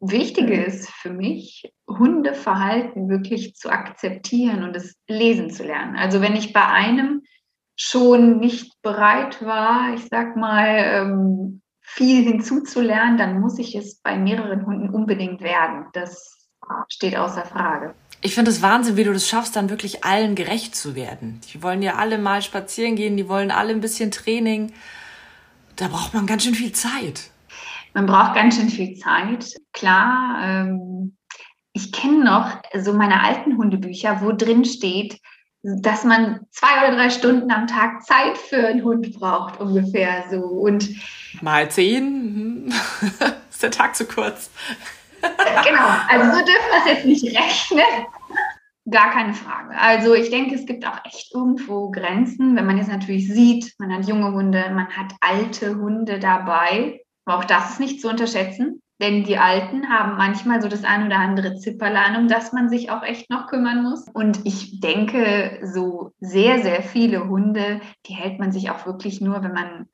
Wichtige 0.00 0.62
ist 0.62 0.90
für 0.90 1.10
mich, 1.10 1.72
Hundeverhalten 1.88 3.08
wirklich 3.08 3.54
zu 3.54 3.70
akzeptieren 3.70 4.64
und 4.64 4.76
es 4.76 4.96
lesen 5.08 5.50
zu 5.50 5.64
lernen. 5.64 5.96
Also 5.96 6.20
wenn 6.20 6.36
ich 6.36 6.52
bei 6.52 6.66
einem 6.66 7.22
schon 7.76 8.38
nicht 8.38 8.72
bereit 8.82 9.44
war, 9.44 9.94
ich 9.94 10.06
sag 10.10 10.36
mal, 10.36 10.78
ähm, 10.78 11.62
viel 11.82 12.24
hinzuzulernen, 12.24 13.16
dann 13.16 13.40
muss 13.40 13.58
ich 13.58 13.74
es 13.74 14.00
bei 14.00 14.16
mehreren 14.16 14.66
Hunden 14.66 14.90
unbedingt 14.90 15.40
werden. 15.40 15.86
Das 15.92 16.48
steht 16.88 17.16
außer 17.16 17.44
Frage. 17.44 17.94
Ich 18.22 18.34
finde 18.34 18.50
es 18.50 18.62
Wahnsinn, 18.62 18.96
wie 18.96 19.04
du 19.04 19.12
das 19.12 19.28
schaffst, 19.28 19.54
dann 19.54 19.70
wirklich 19.70 20.04
allen 20.04 20.34
gerecht 20.34 20.74
zu 20.74 20.94
werden. 20.94 21.40
Die 21.52 21.62
wollen 21.62 21.82
ja 21.82 21.94
alle 21.94 22.18
mal 22.18 22.42
spazieren 22.42 22.96
gehen, 22.96 23.16
die 23.16 23.28
wollen 23.28 23.50
alle 23.50 23.72
ein 23.72 23.80
bisschen 23.80 24.10
Training. 24.10 24.72
Da 25.76 25.88
braucht 25.88 26.14
man 26.14 26.26
ganz 26.26 26.44
schön 26.44 26.54
viel 26.54 26.72
Zeit. 26.72 27.30
Man 27.94 28.06
braucht 28.06 28.34
ganz 28.34 28.56
schön 28.56 28.68
viel 28.68 28.96
Zeit. 28.96 29.54
Klar, 29.72 30.40
ähm, 30.42 31.16
ich 31.72 31.92
kenne 31.92 32.24
noch 32.24 32.60
so 32.74 32.94
meine 32.94 33.22
alten 33.22 33.58
Hundebücher, 33.58 34.22
wo 34.22 34.32
drin 34.32 34.64
steht, 34.64 35.20
dass 35.62 36.04
man 36.04 36.40
zwei 36.50 36.86
oder 36.86 36.96
drei 36.96 37.10
Stunden 37.10 37.50
am 37.50 37.66
Tag 37.66 38.04
Zeit 38.04 38.38
für 38.38 38.68
einen 38.68 38.84
Hund 38.84 39.18
braucht, 39.18 39.60
ungefähr 39.60 40.24
so. 40.30 40.38
Und 40.38 40.88
mal 41.40 41.70
zehn, 41.70 42.64
mhm. 42.64 42.72
ist 43.50 43.62
der 43.62 43.70
Tag 43.70 43.96
zu 43.96 44.06
kurz. 44.06 44.50
genau, 45.20 45.88
also 46.08 46.38
so 46.38 46.44
dürfen 46.44 46.70
wir 46.70 46.78
es 46.78 46.86
jetzt 46.86 47.06
nicht 47.06 47.24
rechnen. 47.36 48.06
Gar 48.88 49.10
keine 49.10 49.34
Frage. 49.34 49.76
Also 49.76 50.14
ich 50.14 50.30
denke, 50.30 50.54
es 50.54 50.64
gibt 50.64 50.86
auch 50.86 51.04
echt 51.04 51.34
irgendwo 51.34 51.90
Grenzen, 51.90 52.54
wenn 52.54 52.66
man 52.66 52.78
jetzt 52.78 52.90
natürlich 52.90 53.26
sieht, 53.26 53.74
man 53.78 53.92
hat 53.92 54.06
junge 54.06 54.32
Hunde, 54.32 54.70
man 54.70 54.88
hat 54.88 55.12
alte 55.20 55.74
Hunde 55.74 56.20
dabei. 56.20 57.00
Aber 57.24 57.38
auch 57.38 57.44
das 57.44 57.72
ist 57.72 57.80
nicht 57.80 58.00
zu 58.00 58.08
unterschätzen. 58.08 58.80
Denn 59.00 59.24
die 59.24 59.36
Alten 59.36 59.90
haben 59.90 60.16
manchmal 60.16 60.62
so 60.62 60.68
das 60.68 60.84
ein 60.84 61.06
oder 61.06 61.18
andere 61.18 61.56
Zipperlein, 61.56 62.16
um 62.16 62.28
das 62.28 62.52
man 62.52 62.70
sich 62.70 62.90
auch 62.90 63.02
echt 63.02 63.28
noch 63.28 63.46
kümmern 63.46 63.82
muss. 63.82 64.06
Und 64.14 64.40
ich 64.44 64.80
denke, 64.80 65.60
so 65.62 66.12
sehr, 66.18 66.62
sehr 66.62 66.82
viele 66.82 67.28
Hunde, 67.28 67.80
die 68.06 68.14
hält 68.14 68.38
man 68.38 68.52
sich 68.52 68.70
auch 68.70 68.86
wirklich 68.86 69.20
nur, 69.20 69.42
wenn 69.42 69.52
man 69.52 69.86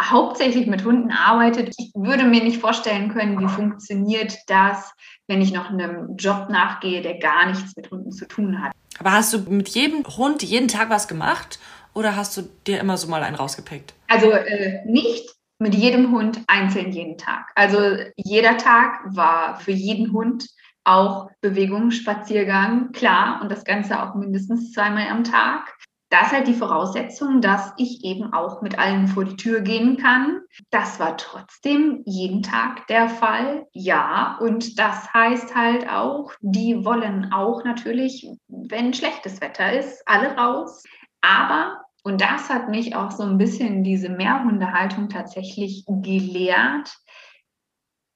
hauptsächlich 0.00 0.66
mit 0.66 0.84
Hunden 0.84 1.10
arbeitet. 1.10 1.74
Ich 1.76 1.90
würde 1.94 2.24
mir 2.24 2.42
nicht 2.42 2.60
vorstellen 2.60 3.12
können, 3.12 3.38
wie 3.40 3.48
funktioniert 3.48 4.36
das, 4.46 4.92
wenn 5.26 5.42
ich 5.42 5.52
noch 5.52 5.70
einem 5.70 6.16
Job 6.16 6.48
nachgehe, 6.48 7.02
der 7.02 7.18
gar 7.18 7.46
nichts 7.46 7.76
mit 7.76 7.90
Hunden 7.90 8.12
zu 8.12 8.26
tun 8.26 8.62
hat. 8.62 8.72
Aber 8.98 9.12
hast 9.12 9.32
du 9.32 9.38
mit 9.50 9.68
jedem 9.68 10.04
Hund 10.04 10.42
jeden 10.42 10.68
Tag 10.68 10.90
was 10.90 11.08
gemacht 11.08 11.58
oder 11.94 12.16
hast 12.16 12.36
du 12.36 12.42
dir 12.66 12.80
immer 12.80 12.96
so 12.96 13.08
mal 13.08 13.22
einen 13.22 13.36
rausgepickt? 13.36 13.94
Also 14.08 14.30
äh, 14.30 14.84
nicht 14.86 15.28
mit 15.58 15.74
jedem 15.74 16.12
Hund 16.12 16.42
einzeln 16.46 16.92
jeden 16.92 17.18
Tag. 17.18 17.50
Also 17.54 17.78
jeder 18.16 18.56
Tag 18.56 19.00
war 19.04 19.58
für 19.60 19.72
jeden 19.72 20.12
Hund 20.12 20.46
auch 20.84 21.30
Bewegung, 21.40 21.90
Spaziergang, 21.90 22.92
klar, 22.92 23.40
und 23.42 23.50
das 23.50 23.64
Ganze 23.64 24.02
auch 24.02 24.14
mindestens 24.14 24.72
zweimal 24.72 25.08
am 25.08 25.24
Tag. 25.24 25.76
Das 26.10 26.28
ist 26.28 26.32
halt 26.32 26.46
die 26.46 26.54
Voraussetzung, 26.54 27.42
dass 27.42 27.74
ich 27.76 28.02
eben 28.02 28.32
auch 28.32 28.62
mit 28.62 28.78
allen 28.78 29.08
vor 29.08 29.26
die 29.26 29.36
Tür 29.36 29.60
gehen 29.60 29.98
kann. 29.98 30.40
Das 30.70 30.98
war 30.98 31.18
trotzdem 31.18 32.02
jeden 32.06 32.42
Tag 32.42 32.86
der 32.86 33.10
Fall, 33.10 33.66
ja. 33.72 34.38
Und 34.40 34.78
das 34.78 35.12
heißt 35.12 35.54
halt 35.54 35.86
auch, 35.90 36.32
die 36.40 36.82
wollen 36.82 37.30
auch 37.30 37.62
natürlich, 37.64 38.26
wenn 38.48 38.94
schlechtes 38.94 39.42
Wetter 39.42 39.70
ist, 39.78 40.02
alle 40.06 40.34
raus. 40.34 40.82
Aber 41.20 41.82
Und 42.02 42.20
das 42.20 42.48
hat 42.48 42.68
mich 42.68 42.94
auch 42.94 43.10
so 43.10 43.22
ein 43.22 43.38
bisschen 43.38 43.84
diese 43.84 44.08
Mehrhundehaltung 44.08 45.08
tatsächlich 45.08 45.84
gelehrt. 45.86 46.96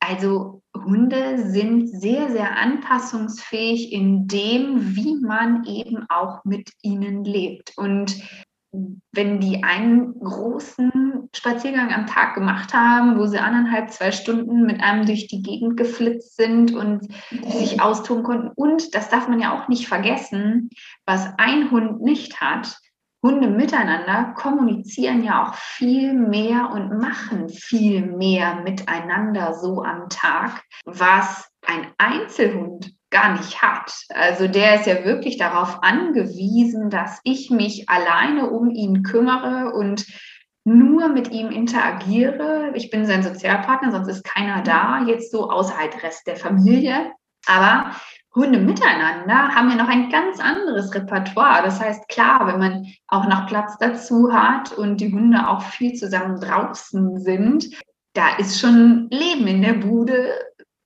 Also 0.00 0.62
Hunde 0.76 1.50
sind 1.50 1.88
sehr, 1.88 2.30
sehr 2.30 2.56
anpassungsfähig 2.56 3.92
in 3.92 4.26
dem, 4.26 4.96
wie 4.96 5.16
man 5.16 5.64
eben 5.64 6.06
auch 6.08 6.44
mit 6.44 6.70
ihnen 6.82 7.24
lebt. 7.24 7.72
Und 7.76 8.16
wenn 9.12 9.38
die 9.38 9.62
einen 9.62 10.18
großen 10.18 11.28
Spaziergang 11.34 11.92
am 11.92 12.06
Tag 12.06 12.34
gemacht 12.34 12.72
haben, 12.72 13.18
wo 13.18 13.26
sie 13.26 13.38
anderthalb, 13.38 13.90
zwei 13.90 14.12
Stunden 14.12 14.62
mit 14.64 14.82
einem 14.82 15.04
durch 15.04 15.28
die 15.28 15.42
Gegend 15.42 15.76
geflitzt 15.76 16.36
sind 16.36 16.74
und 16.74 17.06
sich 17.46 17.82
austoben 17.82 18.22
konnten. 18.22 18.48
Und 18.54 18.94
das 18.94 19.10
darf 19.10 19.28
man 19.28 19.40
ja 19.40 19.52
auch 19.54 19.68
nicht 19.68 19.88
vergessen, 19.88 20.70
was 21.04 21.28
ein 21.36 21.70
Hund 21.70 22.00
nicht 22.00 22.40
hat. 22.40 22.78
Hunde 23.22 23.48
miteinander 23.48 24.34
kommunizieren 24.34 25.22
ja 25.22 25.44
auch 25.44 25.54
viel 25.54 26.12
mehr 26.12 26.70
und 26.72 26.98
machen 26.98 27.48
viel 27.48 28.04
mehr 28.04 28.56
miteinander 28.56 29.54
so 29.54 29.82
am 29.82 30.08
Tag, 30.08 30.62
was 30.84 31.48
ein 31.64 31.86
Einzelhund 31.98 32.92
gar 33.10 33.32
nicht 33.36 33.62
hat. 33.62 33.92
Also 34.08 34.48
der 34.48 34.76
ist 34.76 34.86
ja 34.86 35.04
wirklich 35.04 35.36
darauf 35.36 35.82
angewiesen, 35.82 36.90
dass 36.90 37.20
ich 37.22 37.50
mich 37.50 37.88
alleine 37.88 38.50
um 38.50 38.70
ihn 38.70 39.04
kümmere 39.04 39.72
und 39.72 40.04
nur 40.64 41.08
mit 41.08 41.30
ihm 41.30 41.50
interagiere. 41.50 42.72
Ich 42.74 42.90
bin 42.90 43.04
sein 43.04 43.22
Sozialpartner, 43.22 43.92
sonst 43.92 44.08
ist 44.08 44.24
keiner 44.24 44.62
da, 44.62 45.04
jetzt 45.06 45.30
so 45.30 45.50
außer 45.50 45.76
halt 45.76 46.02
Rest 46.02 46.26
der 46.26 46.36
Familie. 46.36 47.12
Aber 47.46 47.92
Hunde 48.34 48.58
miteinander 48.58 49.54
haben 49.54 49.70
ja 49.70 49.76
noch 49.76 49.88
ein 49.88 50.08
ganz 50.08 50.40
anderes 50.40 50.94
Repertoire. 50.94 51.62
Das 51.62 51.80
heißt, 51.80 52.08
klar, 52.08 52.46
wenn 52.46 52.58
man 52.58 52.86
auch 53.08 53.26
noch 53.26 53.46
Platz 53.46 53.76
dazu 53.78 54.32
hat 54.32 54.72
und 54.72 55.00
die 55.00 55.12
Hunde 55.12 55.46
auch 55.46 55.62
viel 55.62 55.92
zusammen 55.94 56.40
draußen 56.40 57.20
sind, 57.20 57.68
da 58.14 58.36
ist 58.36 58.58
schon 58.58 59.08
Leben 59.10 59.46
in 59.46 59.62
der 59.62 59.74
Bude, 59.74 60.32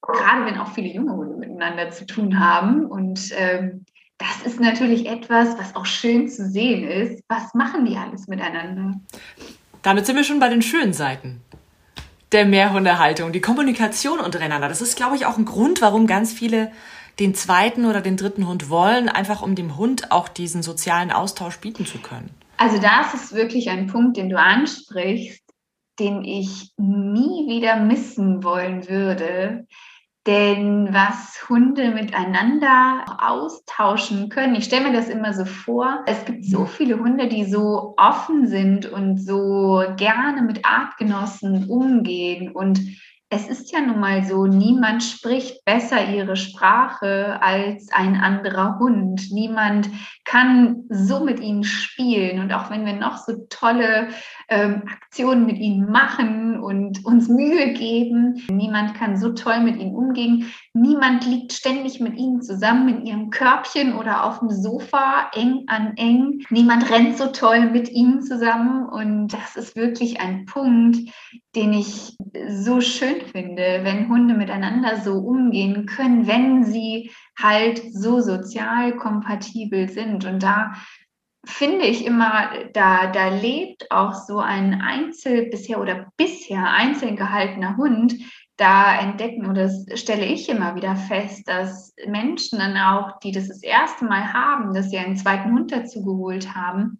gerade 0.02 0.44
wenn 0.44 0.58
auch 0.58 0.72
viele 0.72 0.88
junge 0.88 1.12
Hunde 1.12 1.36
miteinander 1.36 1.90
zu 1.90 2.04
tun 2.04 2.38
haben. 2.38 2.86
Und 2.86 3.30
ähm, 3.36 3.84
das 4.18 4.44
ist 4.44 4.60
natürlich 4.60 5.06
etwas, 5.06 5.56
was 5.58 5.76
auch 5.76 5.86
schön 5.86 6.28
zu 6.28 6.48
sehen 6.48 6.88
ist. 6.88 7.22
Was 7.28 7.54
machen 7.54 7.84
die 7.84 7.96
alles 7.96 8.26
miteinander? 8.26 9.00
Damit 9.82 10.06
sind 10.06 10.16
wir 10.16 10.24
schon 10.24 10.40
bei 10.40 10.48
den 10.48 10.62
schönen 10.62 10.92
Seiten 10.92 11.42
der 12.32 12.44
Mehrhundehaltung, 12.44 13.30
die 13.30 13.40
Kommunikation 13.40 14.18
untereinander. 14.18 14.68
Das 14.68 14.82
ist, 14.82 14.96
glaube 14.96 15.14
ich, 15.14 15.26
auch 15.26 15.38
ein 15.38 15.44
Grund, 15.44 15.80
warum 15.80 16.08
ganz 16.08 16.32
viele 16.32 16.72
den 17.18 17.34
zweiten 17.34 17.86
oder 17.86 18.00
den 18.00 18.16
dritten 18.16 18.46
Hund 18.46 18.68
wollen, 18.68 19.08
einfach 19.08 19.42
um 19.42 19.54
dem 19.54 19.76
Hund 19.76 20.12
auch 20.12 20.28
diesen 20.28 20.62
sozialen 20.62 21.10
Austausch 21.10 21.58
bieten 21.58 21.86
zu 21.86 21.98
können. 21.98 22.30
Also 22.58 22.78
das 22.78 23.14
ist 23.14 23.34
wirklich 23.34 23.70
ein 23.70 23.86
Punkt, 23.86 24.16
den 24.16 24.28
du 24.28 24.38
ansprichst, 24.38 25.42
den 25.98 26.24
ich 26.24 26.72
nie 26.76 27.48
wieder 27.48 27.76
missen 27.76 28.44
wollen 28.44 28.88
würde. 28.88 29.66
Denn 30.26 30.88
was 30.92 31.48
Hunde 31.48 31.92
miteinander 31.92 33.04
austauschen 33.20 34.28
können, 34.28 34.56
ich 34.56 34.64
stelle 34.64 34.88
mir 34.88 34.92
das 34.92 35.08
immer 35.08 35.32
so 35.32 35.44
vor, 35.44 36.02
es 36.06 36.24
gibt 36.24 36.44
so 36.44 36.66
viele 36.66 36.98
Hunde, 36.98 37.28
die 37.28 37.44
so 37.44 37.94
offen 37.96 38.48
sind 38.48 38.86
und 38.86 39.18
so 39.18 39.84
gerne 39.96 40.42
mit 40.42 40.66
Artgenossen 40.66 41.70
umgehen 41.70 42.50
und 42.50 42.80
es 43.28 43.48
ist 43.48 43.72
ja 43.72 43.80
nun 43.80 43.98
mal 43.98 44.24
so, 44.24 44.46
niemand 44.46 45.02
spricht 45.02 45.64
besser 45.64 46.08
ihre 46.08 46.36
Sprache 46.36 47.42
als 47.42 47.90
ein 47.92 48.14
anderer 48.14 48.78
Hund. 48.78 49.32
Niemand 49.32 49.90
kann 50.24 50.84
so 50.90 51.24
mit 51.24 51.40
ihnen 51.40 51.64
spielen. 51.64 52.38
Und 52.38 52.52
auch 52.52 52.70
wenn 52.70 52.86
wir 52.86 52.92
noch 52.92 53.18
so 53.18 53.46
tolle 53.50 54.08
ähm, 54.48 54.82
Aktionen 54.86 55.46
mit 55.46 55.58
ihnen 55.58 55.90
machen 55.90 56.60
und 56.60 57.04
uns 57.04 57.28
Mühe 57.28 57.72
geben, 57.72 58.42
niemand 58.48 58.94
kann 58.94 59.16
so 59.16 59.32
toll 59.32 59.60
mit 59.60 59.76
ihnen 59.76 59.94
umgehen. 59.94 60.52
Niemand 60.72 61.26
liegt 61.26 61.52
ständig 61.52 62.00
mit 62.00 62.16
ihnen 62.16 62.42
zusammen 62.42 62.88
in 62.88 63.06
ihrem 63.06 63.30
Körbchen 63.30 63.94
oder 63.94 64.24
auf 64.24 64.38
dem 64.38 64.50
Sofa, 64.50 65.30
eng 65.34 65.64
an 65.66 65.96
eng. 65.96 66.44
Niemand 66.50 66.88
rennt 66.90 67.18
so 67.18 67.26
toll 67.26 67.70
mit 67.70 67.90
ihnen 67.90 68.22
zusammen. 68.22 68.86
Und 68.88 69.28
das 69.28 69.56
ist 69.56 69.74
wirklich 69.74 70.20
ein 70.20 70.44
Punkt, 70.46 70.98
den 71.56 71.72
ich 71.72 72.16
so 72.48 72.80
schön 72.80 73.22
finde, 73.32 73.80
wenn 73.82 74.08
Hunde 74.08 74.34
miteinander 74.34 75.00
so 75.00 75.14
umgehen 75.14 75.86
können, 75.86 76.26
wenn 76.26 76.64
sie 76.64 77.10
halt 77.36 77.82
so 77.92 78.20
sozial 78.20 78.96
kompatibel 78.96 79.88
sind. 79.88 80.24
Und 80.24 80.42
da 80.42 80.74
finde 81.46 81.86
ich 81.86 82.04
immer, 82.04 82.50
da, 82.72 83.06
da 83.06 83.28
lebt 83.28 83.90
auch 83.90 84.14
so 84.14 84.38
ein 84.38 84.80
Einzel 84.80 85.46
bisher 85.46 85.80
oder 85.80 86.12
bisher 86.16 86.70
einzeln 86.70 87.16
gehaltener 87.16 87.76
Hund, 87.76 88.14
da 88.56 88.98
entdecken 88.98 89.48
oder 89.48 89.64
das 89.64 90.00
stelle 90.00 90.24
ich 90.24 90.48
immer 90.48 90.74
wieder 90.76 90.96
fest, 90.96 91.46
dass 91.46 91.94
Menschen 92.06 92.58
dann 92.58 92.76
auch, 92.76 93.18
die 93.20 93.32
das 93.32 93.48
das 93.48 93.62
erste 93.62 94.06
Mal 94.06 94.32
haben, 94.32 94.72
dass 94.74 94.90
sie 94.90 94.98
einen 94.98 95.16
zweiten 95.16 95.52
Hund 95.52 95.72
dazu 95.72 96.02
geholt 96.02 96.54
haben, 96.54 96.98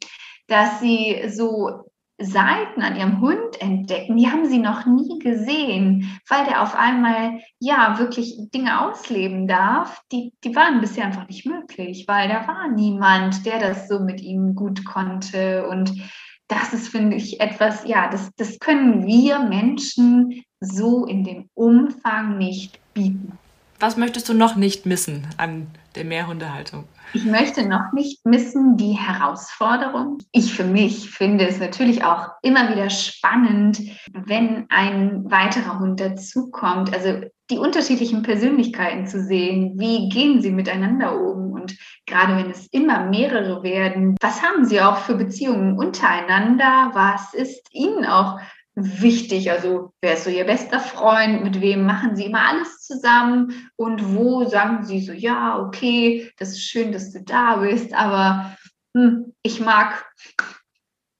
dass 0.49 0.81
sie 0.81 1.25
so 1.29 1.91
Seiten 2.19 2.81
an 2.81 2.97
ihrem 2.97 3.21
Hund 3.21 3.61
entdecken, 3.61 4.17
die 4.17 4.31
haben 4.31 4.47
sie 4.47 4.59
noch 4.59 4.87
nie 4.87 5.19
gesehen, 5.19 6.19
weil 6.29 6.47
der 6.47 6.63
auf 6.63 6.75
einmal 6.75 7.41
ja 7.59 7.99
wirklich 7.99 8.39
Dinge 8.55 8.81
ausleben 8.81 9.47
darf, 9.47 10.01
die, 10.11 10.33
die 10.43 10.57
waren 10.57 10.81
bisher 10.81 11.05
einfach 11.05 11.29
nicht 11.29 11.45
möglich, 11.45 12.05
weil 12.09 12.29
da 12.29 12.49
war 12.49 12.69
niemand, 12.69 13.45
der 13.45 13.59
das 13.59 13.87
so 13.89 14.01
mit 14.01 14.23
ihm 14.23 14.55
gut 14.55 14.87
konnte. 14.87 15.69
Und 15.69 15.93
das 16.49 16.73
ist, 16.73 16.89
finde 16.89 17.17
ich, 17.17 17.41
etwas, 17.41 17.87
ja, 17.87 18.09
das, 18.09 18.31
das 18.37 18.59
können 18.61 19.07
wir 19.07 19.41
Menschen 19.41 20.43
so 20.61 21.05
in 21.05 21.23
dem 21.23 21.51
Umfang 21.53 22.39
nicht 22.39 22.81
bieten. 22.95 23.39
Was 23.79 23.97
möchtest 23.97 24.29
du 24.29 24.35
noch 24.35 24.57
nicht 24.57 24.87
missen 24.87 25.27
an 25.37 25.67
der 25.95 26.05
Mehrhundehaltung? 26.05 26.85
Ich 27.13 27.25
möchte 27.25 27.67
noch 27.67 27.93
nicht 27.93 28.25
missen 28.25 28.77
die 28.77 28.93
Herausforderung. 28.93 30.19
Ich 30.33 30.53
für 30.53 30.65
mich 30.65 31.11
finde 31.11 31.47
es 31.47 31.59
natürlich 31.59 32.05
auch 32.05 32.29
immer 32.43 32.71
wieder 32.71 32.91
spannend, 32.91 33.81
wenn 34.13 34.67
ein 34.71 35.31
weiterer 35.31 35.79
Hund 35.79 36.01
dazukommt. 36.01 36.93
Also 36.93 37.21
die 37.51 37.59
unterschiedlichen 37.59 38.23
Persönlichkeiten 38.23 39.07
zu 39.07 39.23
sehen. 39.23 39.79
Wie 39.79 40.09
gehen 40.09 40.43
sie 40.43 40.51
miteinander 40.51 41.15
um? 41.15 41.53
Und 41.53 41.77
gerade 42.07 42.37
wenn 42.37 42.51
es 42.51 42.67
immer 42.69 43.07
mehrere 43.07 43.63
werden, 43.63 44.17
was 44.21 44.43
haben 44.43 44.65
sie 44.65 44.81
auch 44.81 44.99
für 44.99 45.15
Beziehungen 45.15 45.79
untereinander? 45.79 46.91
Was 46.93 47.35
ist 47.35 47.69
ihnen 47.73 48.05
auch 48.05 48.41
wichtig? 48.77 49.51
Also 49.51 49.93
wer 50.01 50.15
ist 50.15 50.25
so 50.25 50.31
Ihr 50.31 50.45
bester 50.45 50.81
Freund? 50.81 51.43
Mit 51.43 51.61
wem 51.61 51.85
machen 51.85 52.15
Sie 52.15 52.27
immer 52.27 52.47
alles 52.47 52.81
zusammen? 52.83 53.71
Und 53.77 54.15
wo 54.15 54.45
sagen 54.45 54.85
Sie 54.85 55.01
so, 55.01 55.13
ja, 55.13 55.59
okay, 55.59 56.31
das 56.39 56.51
ist 56.51 56.63
schön, 56.63 56.93
dass 56.93 57.13
du 57.13 57.23
da 57.23 57.57
bist, 57.57 57.95
aber 57.95 58.57
hm, 58.95 59.33
ich 59.43 59.61
mag 59.61 60.07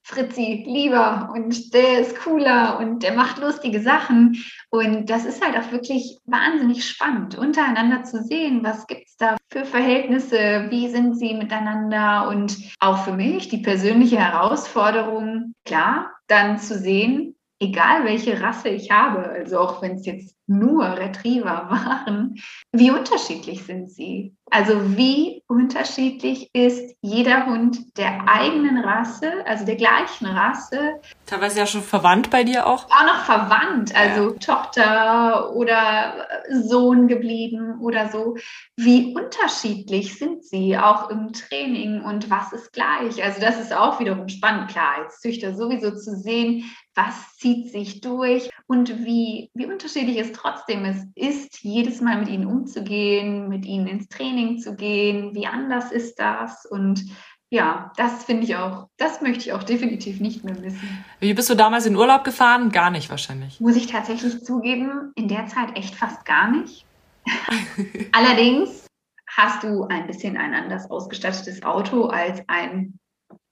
Fritzi 0.07 0.63
lieber 0.65 1.31
und 1.35 1.75
der 1.75 1.99
ist 1.99 2.17
cooler 2.21 2.79
und 2.79 3.03
der 3.03 3.13
macht 3.13 3.39
lustige 3.39 3.81
Sachen. 3.81 4.45
Und 4.71 5.11
das 5.11 5.25
ist 5.25 5.45
halt 5.45 5.57
auch 5.57 5.73
wirklich 5.73 6.19
wahnsinnig 6.25 6.89
spannend, 6.89 7.37
untereinander 7.37 8.05
zu 8.05 8.23
sehen, 8.23 8.63
was 8.63 8.87
gibt 8.87 9.09
es 9.09 9.17
da 9.17 9.37
für 9.51 9.65
Verhältnisse, 9.65 10.67
wie 10.71 10.89
sind 10.89 11.19
sie 11.19 11.35
miteinander 11.35 12.29
und 12.29 12.57
auch 12.79 13.05
für 13.05 13.15
mich 13.15 13.49
die 13.49 13.59
persönliche 13.59 14.19
Herausforderung, 14.19 15.55
klar, 15.65 16.13
dann 16.29 16.59
zu 16.59 16.79
sehen, 16.79 17.36
egal 17.61 18.05
welche 18.05 18.41
Rasse 18.41 18.69
ich 18.69 18.91
habe, 18.91 19.25
also 19.29 19.59
auch 19.59 19.83
wenn 19.83 19.97
es 19.97 20.07
jetzt 20.07 20.37
nur 20.47 20.85
Retriever 20.85 21.45
waren, 21.71 22.37
wie 22.73 22.91
unterschiedlich 22.91 23.65
sind 23.65 23.91
sie? 23.91 24.36
Also 24.51 24.97
wie 24.97 25.43
unterschiedlich 25.49 26.51
ist 26.55 26.97
jeder 27.01 27.47
Hund 27.47 27.99
der 27.99 28.29
eigenen 28.29 28.79
Rasse, 28.79 29.45
also 29.45 29.65
der 29.65 29.75
gleichen 29.75 30.27
Rasse. 30.27 31.01
Teilweise 31.27 31.59
ja 31.59 31.67
schon 31.67 31.83
verwandt 31.83 32.31
bei 32.31 32.45
dir 32.45 32.67
auch? 32.67 32.85
Auch 32.85 33.07
noch 33.07 33.25
verwandt, 33.25 33.95
also 33.97 34.31
ja. 34.31 34.39
Tochter 34.39 35.53
oder 35.55 36.29
Sohn 36.53 37.09
geblieben 37.09 37.81
oder 37.81 38.09
so. 38.09 38.37
Wie 38.77 39.17
unterschiedlich 39.17 40.17
sind 40.17 40.45
sie 40.45 40.79
auch 40.79 41.11
im 41.11 41.33
Training 41.33 42.03
und 42.03 42.31
was 42.31 42.53
ist 42.53 42.73
gleich? 42.73 43.23
Also 43.23 43.41
das 43.41 43.59
ist 43.59 43.75
auch 43.75 43.99
wiederum 43.99 44.29
spannend, 44.29 44.71
klar, 44.71 45.03
als 45.03 45.21
Züchter 45.21 45.57
sowieso 45.57 45.91
zu 45.91 46.15
sehen, 46.17 46.65
was 46.95 47.37
zieht 47.37 47.71
sich 47.71 48.01
durch 48.01 48.51
und 48.67 49.05
wie, 49.05 49.51
wie 49.55 49.67
unterschiedlich 49.67 50.19
es 50.19 50.33
trotzdem 50.33 50.85
es 50.87 51.05
ist, 51.15 51.63
jedes 51.63 52.01
Mal 52.01 52.19
mit 52.19 52.29
ihnen 52.29 52.47
umzugehen, 52.47 53.49
mit 53.49 53.67
ihnen 53.67 53.87
ins 53.87 54.09
Training 54.09 54.36
zu 54.59 54.75
gehen, 54.75 55.35
wie 55.35 55.47
anders 55.47 55.93
ist 55.93 56.19
das 56.19 56.67
und 56.67 57.05
ja, 57.49 57.93
das 57.97 58.25
finde 58.25 58.43
ich 58.43 58.57
auch, 58.57 58.89
das 58.97 59.23
möchte 59.23 59.45
ich 59.45 59.53
auch 59.53 59.63
definitiv 59.63 60.21
nicht 60.21 60.43
mehr 60.43 60.59
missen. 60.59 61.05
Wie 61.21 61.33
bist 61.33 61.49
du 61.49 61.55
damals 61.55 61.87
in 61.87 61.95
Urlaub 61.95 62.25
gefahren? 62.25 62.71
Gar 62.71 62.91
nicht 62.91 63.09
wahrscheinlich. 63.09 63.61
Muss 63.61 63.77
ich 63.77 63.87
tatsächlich 63.87 64.45
zugeben, 64.45 65.13
in 65.15 65.29
der 65.29 65.47
Zeit 65.47 65.77
echt 65.77 65.95
fast 65.95 66.25
gar 66.25 66.51
nicht. 66.51 66.85
Allerdings 68.13 68.87
hast 69.29 69.63
du 69.63 69.85
ein 69.85 70.07
bisschen 70.07 70.37
ein 70.37 70.55
anders 70.55 70.91
ausgestattetes 70.91 71.63
Auto 71.63 72.07
als 72.07 72.43
ein 72.49 72.99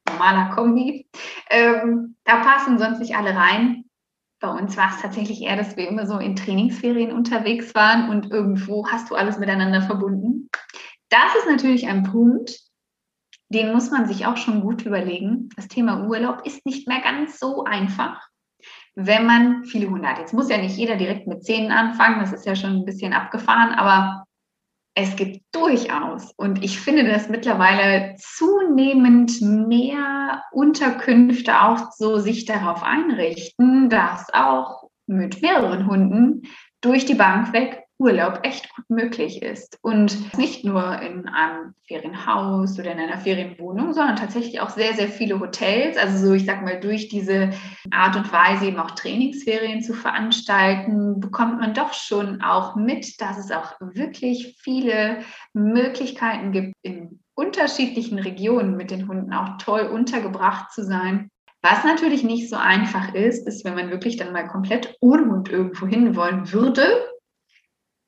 normaler 0.08 0.54
Kombi. 0.54 1.06
Ähm, 1.50 2.16
da 2.24 2.36
passen 2.40 2.78
sonst 2.78 2.98
nicht 2.98 3.16
alle 3.16 3.34
rein. 3.34 3.83
Bei 4.44 4.50
uns 4.50 4.76
war 4.76 4.90
es 4.90 5.00
tatsächlich 5.00 5.40
eher, 5.40 5.56
dass 5.56 5.74
wir 5.78 5.88
immer 5.88 6.06
so 6.06 6.18
in 6.18 6.36
Trainingsferien 6.36 7.12
unterwegs 7.12 7.74
waren 7.74 8.10
und 8.10 8.30
irgendwo 8.30 8.86
hast 8.86 9.10
du 9.10 9.14
alles 9.14 9.38
miteinander 9.38 9.80
verbunden. 9.80 10.50
Das 11.08 11.34
ist 11.38 11.48
natürlich 11.48 11.88
ein 11.88 12.02
Punkt, 12.02 12.60
den 13.48 13.72
muss 13.72 13.90
man 13.90 14.06
sich 14.06 14.26
auch 14.26 14.36
schon 14.36 14.60
gut 14.60 14.84
überlegen. 14.84 15.48
Das 15.56 15.68
Thema 15.68 16.06
Urlaub 16.06 16.44
ist 16.44 16.66
nicht 16.66 16.86
mehr 16.86 17.00
ganz 17.00 17.38
so 17.38 17.64
einfach, 17.64 18.20
wenn 18.94 19.24
man 19.24 19.64
viele 19.64 19.88
Hunde 19.88 20.06
hat. 20.06 20.18
Jetzt 20.18 20.34
muss 20.34 20.50
ja 20.50 20.58
nicht 20.58 20.76
jeder 20.76 20.96
direkt 20.96 21.26
mit 21.26 21.42
Zähnen 21.42 21.72
anfangen, 21.72 22.20
das 22.20 22.34
ist 22.34 22.44
ja 22.44 22.54
schon 22.54 22.80
ein 22.80 22.84
bisschen 22.84 23.14
abgefahren, 23.14 23.72
aber 23.72 24.23
es 24.94 25.16
gibt 25.16 25.42
durchaus, 25.52 26.32
und 26.36 26.62
ich 26.64 26.80
finde, 26.80 27.04
dass 27.04 27.28
mittlerweile 27.28 28.14
zunehmend 28.16 29.40
mehr 29.40 30.44
Unterkünfte 30.52 31.60
auch 31.60 31.90
so 31.92 32.18
sich 32.18 32.44
darauf 32.44 32.82
einrichten, 32.82 33.90
dass 33.90 34.32
auch 34.32 34.88
mit 35.06 35.42
mehreren 35.42 35.86
Hunden 35.86 36.42
durch 36.80 37.06
die 37.06 37.14
Bank 37.14 37.52
weg 37.52 37.83
Urlaub 38.04 38.40
echt 38.42 38.68
gut 38.74 38.84
möglich 38.90 39.40
ist. 39.42 39.78
Und 39.80 40.36
nicht 40.36 40.62
nur 40.62 41.00
in 41.00 41.26
einem 41.26 41.72
Ferienhaus 41.88 42.78
oder 42.78 42.92
in 42.92 42.98
einer 42.98 43.16
Ferienwohnung, 43.16 43.94
sondern 43.94 44.16
tatsächlich 44.16 44.60
auch 44.60 44.68
sehr, 44.68 44.92
sehr 44.92 45.08
viele 45.08 45.40
Hotels. 45.40 45.96
Also 45.96 46.26
so, 46.26 46.34
ich 46.34 46.44
sag 46.44 46.62
mal, 46.62 46.78
durch 46.78 47.08
diese 47.08 47.50
Art 47.90 48.14
und 48.16 48.30
Weise 48.30 48.66
eben 48.66 48.78
auch 48.78 48.90
Trainingsferien 48.90 49.82
zu 49.82 49.94
veranstalten, 49.94 51.18
bekommt 51.18 51.60
man 51.60 51.72
doch 51.72 51.94
schon 51.94 52.42
auch 52.42 52.76
mit, 52.76 53.18
dass 53.22 53.38
es 53.38 53.50
auch 53.50 53.72
wirklich 53.80 54.58
viele 54.62 55.20
Möglichkeiten 55.54 56.52
gibt, 56.52 56.74
in 56.82 57.20
unterschiedlichen 57.34 58.18
Regionen 58.18 58.76
mit 58.76 58.90
den 58.90 59.08
Hunden 59.08 59.32
auch 59.32 59.56
toll 59.56 59.82
untergebracht 59.82 60.72
zu 60.72 60.84
sein. 60.84 61.30
Was 61.62 61.82
natürlich 61.82 62.22
nicht 62.22 62.50
so 62.50 62.56
einfach 62.56 63.14
ist, 63.14 63.48
ist, 63.48 63.64
wenn 63.64 63.74
man 63.74 63.90
wirklich 63.90 64.18
dann 64.18 64.34
mal 64.34 64.46
komplett 64.46 64.94
ohne 65.00 65.24
Hund 65.24 65.48
irgendwo 65.48 65.86
hin 65.86 66.14
wollen 66.14 66.52
würde, 66.52 67.08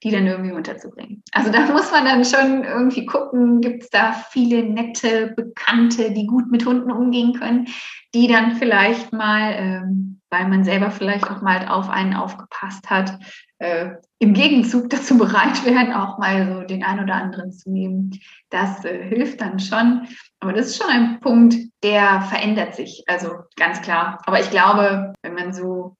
die 0.06 0.12
dann 0.12 0.26
irgendwie 0.26 0.52
unterzubringen. 0.52 1.22
Also 1.32 1.50
da 1.50 1.60
muss 1.72 1.90
man 1.90 2.04
dann 2.04 2.24
schon 2.24 2.62
irgendwie 2.62 3.06
gucken, 3.06 3.60
gibt 3.60 3.82
es 3.82 3.90
da 3.90 4.12
viele 4.30 4.62
nette 4.62 5.34
Bekannte, 5.36 6.12
die 6.12 6.26
gut 6.26 6.50
mit 6.50 6.64
Hunden 6.64 6.92
umgehen 6.92 7.32
können, 7.32 7.66
die 8.14 8.28
dann 8.28 8.54
vielleicht 8.54 9.12
mal, 9.12 9.54
ähm, 9.56 10.20
weil 10.30 10.46
man 10.48 10.64
selber 10.64 10.90
vielleicht 10.90 11.28
auch 11.28 11.42
mal 11.42 11.66
auf 11.68 11.90
einen 11.90 12.14
aufgepasst 12.14 12.88
hat, 12.88 13.18
äh, 13.58 13.90
im 14.20 14.32
Gegenzug 14.32 14.90
dazu 14.90 15.18
bereit 15.18 15.64
wären, 15.64 15.92
auch 15.92 16.18
mal 16.18 16.46
so 16.46 16.62
den 16.62 16.84
einen 16.84 17.02
oder 17.02 17.14
anderen 17.14 17.50
zu 17.50 17.70
nehmen. 17.70 18.18
Das 18.50 18.84
äh, 18.84 19.08
hilft 19.08 19.40
dann 19.40 19.58
schon. 19.58 20.06
Aber 20.38 20.52
das 20.52 20.66
ist 20.66 20.80
schon 20.80 20.90
ein 20.90 21.18
Punkt, 21.20 21.56
der 21.82 22.20
verändert 22.22 22.76
sich. 22.76 23.02
Also 23.08 23.30
ganz 23.56 23.82
klar. 23.82 24.22
Aber 24.24 24.38
ich 24.38 24.50
glaube, 24.50 25.14
wenn 25.22 25.34
man 25.34 25.52
so 25.52 25.96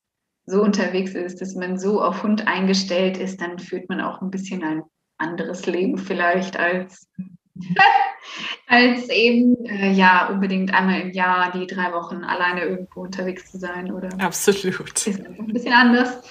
so 0.47 0.63
unterwegs 0.63 1.13
ist, 1.15 1.41
dass 1.41 1.55
man 1.55 1.79
so 1.79 2.01
auf 2.01 2.23
Hund 2.23 2.47
eingestellt 2.47 3.19
ist, 3.19 3.41
dann 3.41 3.59
führt 3.59 3.89
man 3.89 4.01
auch 4.01 4.23
ein 4.23 4.31
bisschen 4.31 4.63
ein 4.63 4.83
anderes 5.19 5.67
Leben 5.67 5.99
vielleicht 5.99 6.57
als, 6.57 7.09
als 8.69 9.09
eben 9.09 9.67
äh, 9.67 9.91
ja 9.91 10.29
unbedingt 10.29 10.73
einmal 10.73 11.01
im 11.01 11.11
Jahr 11.13 11.53
die 11.53 11.67
drei 11.67 11.93
Wochen 11.93 12.23
alleine 12.23 12.63
irgendwo 12.63 13.01
unterwegs 13.01 13.51
zu 13.51 13.59
sein 13.59 13.93
oder 13.93 14.09
absolut 14.19 15.07
ist 15.07 15.27
ein 15.27 15.47
bisschen 15.49 15.73
anders. 15.73 16.23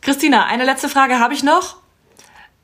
Christina, 0.00 0.46
eine 0.46 0.64
letzte 0.64 0.88
Frage 0.88 1.18
habe 1.18 1.34
ich 1.34 1.42
noch. 1.42 1.76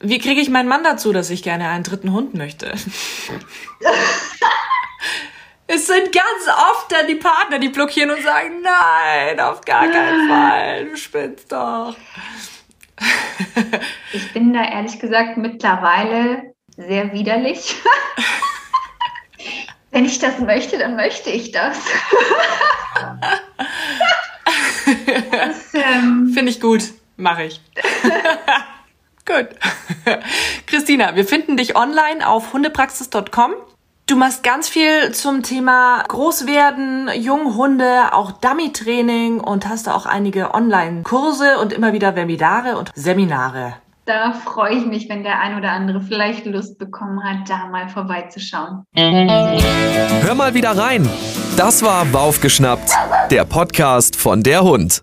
Wie 0.01 0.19
kriege 0.19 0.41
ich 0.41 0.51
meinen 0.51 0.69
Mann 0.69 0.85
dazu, 0.85 1.13
dass 1.13 1.31
ich 1.31 1.43
gerne 1.43 1.69
einen 1.69 1.85
dritten 1.85 2.13
Hund 2.13 2.35
möchte? 2.35 2.75
Es 5.69 5.87
sind 5.87 6.13
ganz 6.13 6.49
oft 6.49 6.93
dann 6.93 7.07
die 7.07 7.17
Partner, 7.17 7.59
die 7.59 7.69
blockieren 7.69 8.11
und 8.11 8.23
sagen, 8.23 8.63
nein, 8.63 9.41
auf 9.41 9.61
gar 9.63 9.89
keinen 9.89 10.29
Fall, 10.31 10.85
du 10.87 10.97
spinnst 10.97 11.51
doch. 11.51 11.97
Ich 14.13 14.33
bin 14.33 14.53
da 14.53 14.65
ehrlich 14.65 14.99
gesagt 14.99 15.37
mittlerweile 15.37 16.55
sehr 16.77 17.13
widerlich. 17.13 17.75
Wenn 19.91 20.05
ich 20.05 20.19
das 20.19 20.39
möchte, 20.39 20.79
dann 20.79 20.97
möchte 20.97 21.31
ich 21.31 21.53
das. 21.53 21.79
das 25.31 25.75
ähm 25.75 26.33
Finde 26.35 26.51
ich 26.51 26.61
gut, 26.61 26.85
mache 27.17 27.45
ich. 27.45 27.61
gut. 29.27 29.49
Christina, 30.67 31.17
wir 31.17 31.25
finden 31.25 31.57
dich 31.57 31.77
online 31.77 32.27
auf 32.27 32.53
hundepraxis.com. 32.53 33.55
Du 34.09 34.15
machst 34.15 34.45
ganz 34.45 34.69
viel 34.69 35.11
zum 35.11 35.43
Thema 35.43 36.05
Großwerden, 36.07 37.11
Junghunde, 37.21 38.13
auch 38.13 38.31
Dummy-Training 38.31 39.41
und 39.41 39.69
hast 39.69 39.89
auch 39.89 40.07
einige 40.07 40.55
Online-Kurse 40.55 41.59
und 41.59 41.73
immer 41.73 41.93
wieder 41.93 42.15
Webinare 42.15 42.79
und 42.79 42.93
Seminare. 42.95 43.75
Da 44.05 44.33
freue 44.33 44.77
ich 44.77 44.87
mich, 44.87 45.09
wenn 45.09 45.25
der 45.25 45.41
ein 45.41 45.59
oder 45.59 45.73
andere 45.73 46.01
vielleicht 46.01 46.47
Lust 46.47 46.79
bekommen 46.79 47.21
hat, 47.25 47.51
da 47.51 47.67
mal 47.67 47.89
vorbeizuschauen. 47.89 48.85
Hör 48.95 50.35
mal 50.37 50.55
wieder 50.55 50.79
rein. 50.79 51.11
Das 51.57 51.83
war 51.83 52.13
Waufgeschnappt, 52.13 52.93
der 53.33 53.45
Podcast 53.45 54.15
von 54.15 54.45
der 54.45 54.63
Hund. 54.63 55.03